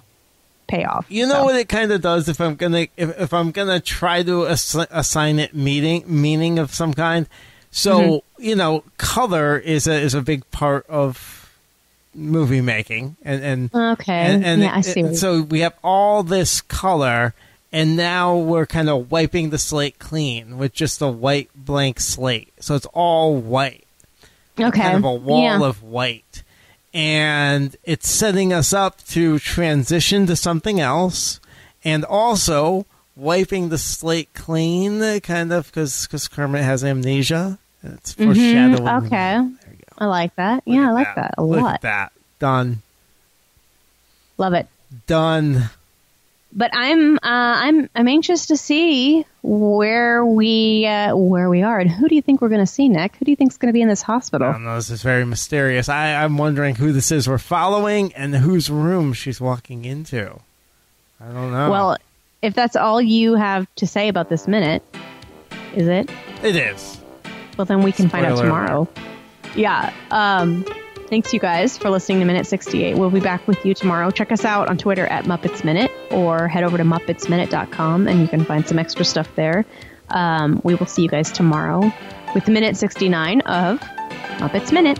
payoff. 0.67 1.05
You 1.09 1.25
know 1.27 1.33
So. 1.33 1.43
what 1.45 1.55
it 1.55 1.69
kind 1.69 1.91
of 1.91 2.01
does 2.01 2.27
if 2.29 2.39
I'm 2.41 2.55
gonna 2.55 2.87
if, 2.97 3.19
if 3.19 3.33
I'm 3.33 3.51
gonna 3.51 3.79
try 3.79 4.23
to 4.23 4.47
ass- 4.47 4.75
assign 4.91 5.39
it 5.39 5.53
meaning 5.55 6.03
meaning 6.07 6.59
of 6.59 6.73
some 6.73 6.93
kind. 6.93 7.27
So 7.71 7.99
Mm-hmm. 7.99 8.43
you 8.43 8.55
know, 8.55 8.83
color 8.97 9.57
is 9.57 9.87
a 9.87 9.93
is 9.93 10.13
a 10.13 10.21
big 10.21 10.49
part 10.51 10.85
of 10.89 11.49
movie 12.13 12.61
making, 12.61 13.17
and 13.23 13.43
and 13.43 13.75
Okay. 13.75 14.13
and, 14.13 14.45
and 14.45 14.61
yeah, 14.61 14.75
I 14.75 14.81
see. 14.81 15.01
you- 15.01 15.15
so 15.15 15.41
we 15.41 15.59
have 15.59 15.73
all 15.83 16.23
this 16.23 16.61
color, 16.61 17.33
and 17.73 17.97
now 17.97 18.37
we're 18.37 18.65
kind 18.65 18.89
of 18.89 19.11
wiping 19.11 19.49
the 19.49 19.57
slate 19.57 19.99
clean 19.99 20.57
with 20.57 20.73
just 20.73 21.01
a 21.01 21.09
white 21.09 21.49
blank 21.53 21.99
slate. 21.99 22.53
So 22.61 22.75
it's 22.75 22.85
all 22.93 23.35
white, 23.35 23.83
okay. 24.57 24.79
kind 24.81 24.95
of 24.97 25.03
a 25.03 25.13
wall 25.13 25.41
yeah. 25.43 25.61
of 25.61 25.83
white, 25.83 26.43
and 26.95 27.75
it's 27.83 28.09
setting 28.09 28.53
us 28.53 28.71
up 28.71 29.03
to 29.07 29.37
transition 29.37 30.25
to 30.27 30.35
something 30.35 30.79
else, 30.79 31.41
and 31.83 32.05
also 32.05 32.85
wiping 33.17 33.67
the 33.67 33.77
slate 33.77 34.33
clean, 34.33 35.19
kind 35.19 35.51
of 35.51 35.67
because 35.67 36.07
Kermit 36.31 36.63
has 36.63 36.85
amnesia. 36.85 37.59
It's 37.83 38.13
foreshadowing. 38.13 38.83
Mm-hmm. 38.83 39.05
okay. 39.05 39.33
There 39.35 39.73
you 39.73 39.77
go. 39.77 39.95
I 39.97 40.05
like 40.05 40.35
that. 40.37 40.63
Yeah, 40.65 40.89
I 40.89 40.93
like 40.93 41.15
that, 41.15 41.35
a 41.37 41.43
Look 41.43 41.61
lot. 41.61 41.73
at 41.75 41.81
that. 41.81 42.11
Done. 42.39 42.81
Love 44.37 44.53
it. 44.53 44.67
Done. 45.05 45.69
But 46.57 46.71
I'm 46.73 47.17
uh, 47.17 47.19
I'm 47.23 47.89
I'm 47.93 48.07
anxious 48.07 48.45
to 48.45 48.55
see 48.55 49.25
where 49.41 50.25
we 50.25 50.85
uh, 50.85 51.13
where 51.15 51.49
we 51.49 51.63
are 51.63 51.79
and 51.79 51.91
who 51.91 52.07
do 52.07 52.15
you 52.15 52.21
think 52.21 52.41
we're 52.41 52.49
going 52.49 52.61
to 52.61 52.65
see, 52.65 52.87
Nick? 52.87 53.17
Who 53.17 53.25
do 53.25 53.31
you 53.31 53.35
think's 53.35 53.57
going 53.57 53.67
to 53.67 53.73
be 53.73 53.81
in 53.81 53.89
this 53.89 54.03
I 54.03 54.05
hospital? 54.05 54.53
don't 54.53 54.63
know. 54.63 54.75
This 54.75 54.89
is 54.89 55.01
very 55.03 55.25
mysterious. 55.25 55.89
I, 55.89 56.23
I'm 56.23 56.37
wondering 56.37 56.75
who 56.75 56.93
this 56.93 57.11
is 57.11 57.27
we're 57.27 57.39
following 57.39 58.13
and 58.13 58.33
whose 58.35 58.69
room 58.69 59.11
she's 59.11 59.41
walking 59.41 59.83
into. 59.83 60.39
I 61.19 61.25
don't 61.25 61.51
know. 61.51 61.69
Well, 61.69 61.97
if 62.41 62.53
that's 62.53 62.77
all 62.77 63.01
you 63.01 63.35
have 63.35 63.67
to 63.75 63.87
say 63.87 64.07
about 64.07 64.29
this 64.29 64.47
minute, 64.47 64.81
is 65.75 65.87
it? 65.89 66.09
it 66.41 66.55
is. 66.55 67.01
Well, 67.57 67.65
then 67.65 67.83
we 67.83 67.91
can 67.91 68.07
find 68.07 68.25
out 68.25 68.37
tomorrow. 68.37 68.87
Yeah. 69.55 69.91
Um, 70.11 70.65
thanks, 71.09 71.33
you 71.33 71.39
guys, 71.39 71.77
for 71.77 71.89
listening 71.89 72.19
to 72.19 72.25
Minute 72.25 72.45
68. 72.45 72.97
We'll 72.97 73.09
be 73.09 73.19
back 73.19 73.47
with 73.47 73.65
you 73.65 73.73
tomorrow. 73.73 74.11
Check 74.11 74.31
us 74.31 74.45
out 74.45 74.69
on 74.69 74.77
Twitter 74.77 75.07
at 75.07 75.25
Muppets 75.25 75.63
Minute 75.63 75.91
or 76.11 76.47
head 76.47 76.63
over 76.63 76.77
to 76.77 76.83
MuppetsMinute.com 76.83 78.07
and 78.07 78.21
you 78.21 78.27
can 78.27 78.43
find 78.45 78.67
some 78.67 78.79
extra 78.79 79.05
stuff 79.05 79.33
there. 79.35 79.65
Um, 80.09 80.61
we 80.63 80.75
will 80.75 80.85
see 80.85 81.03
you 81.03 81.09
guys 81.09 81.31
tomorrow 81.31 81.91
with 82.33 82.47
Minute 82.47 82.77
69 82.77 83.41
of 83.41 83.79
Muppets 84.39 84.71
Minute. 84.71 84.99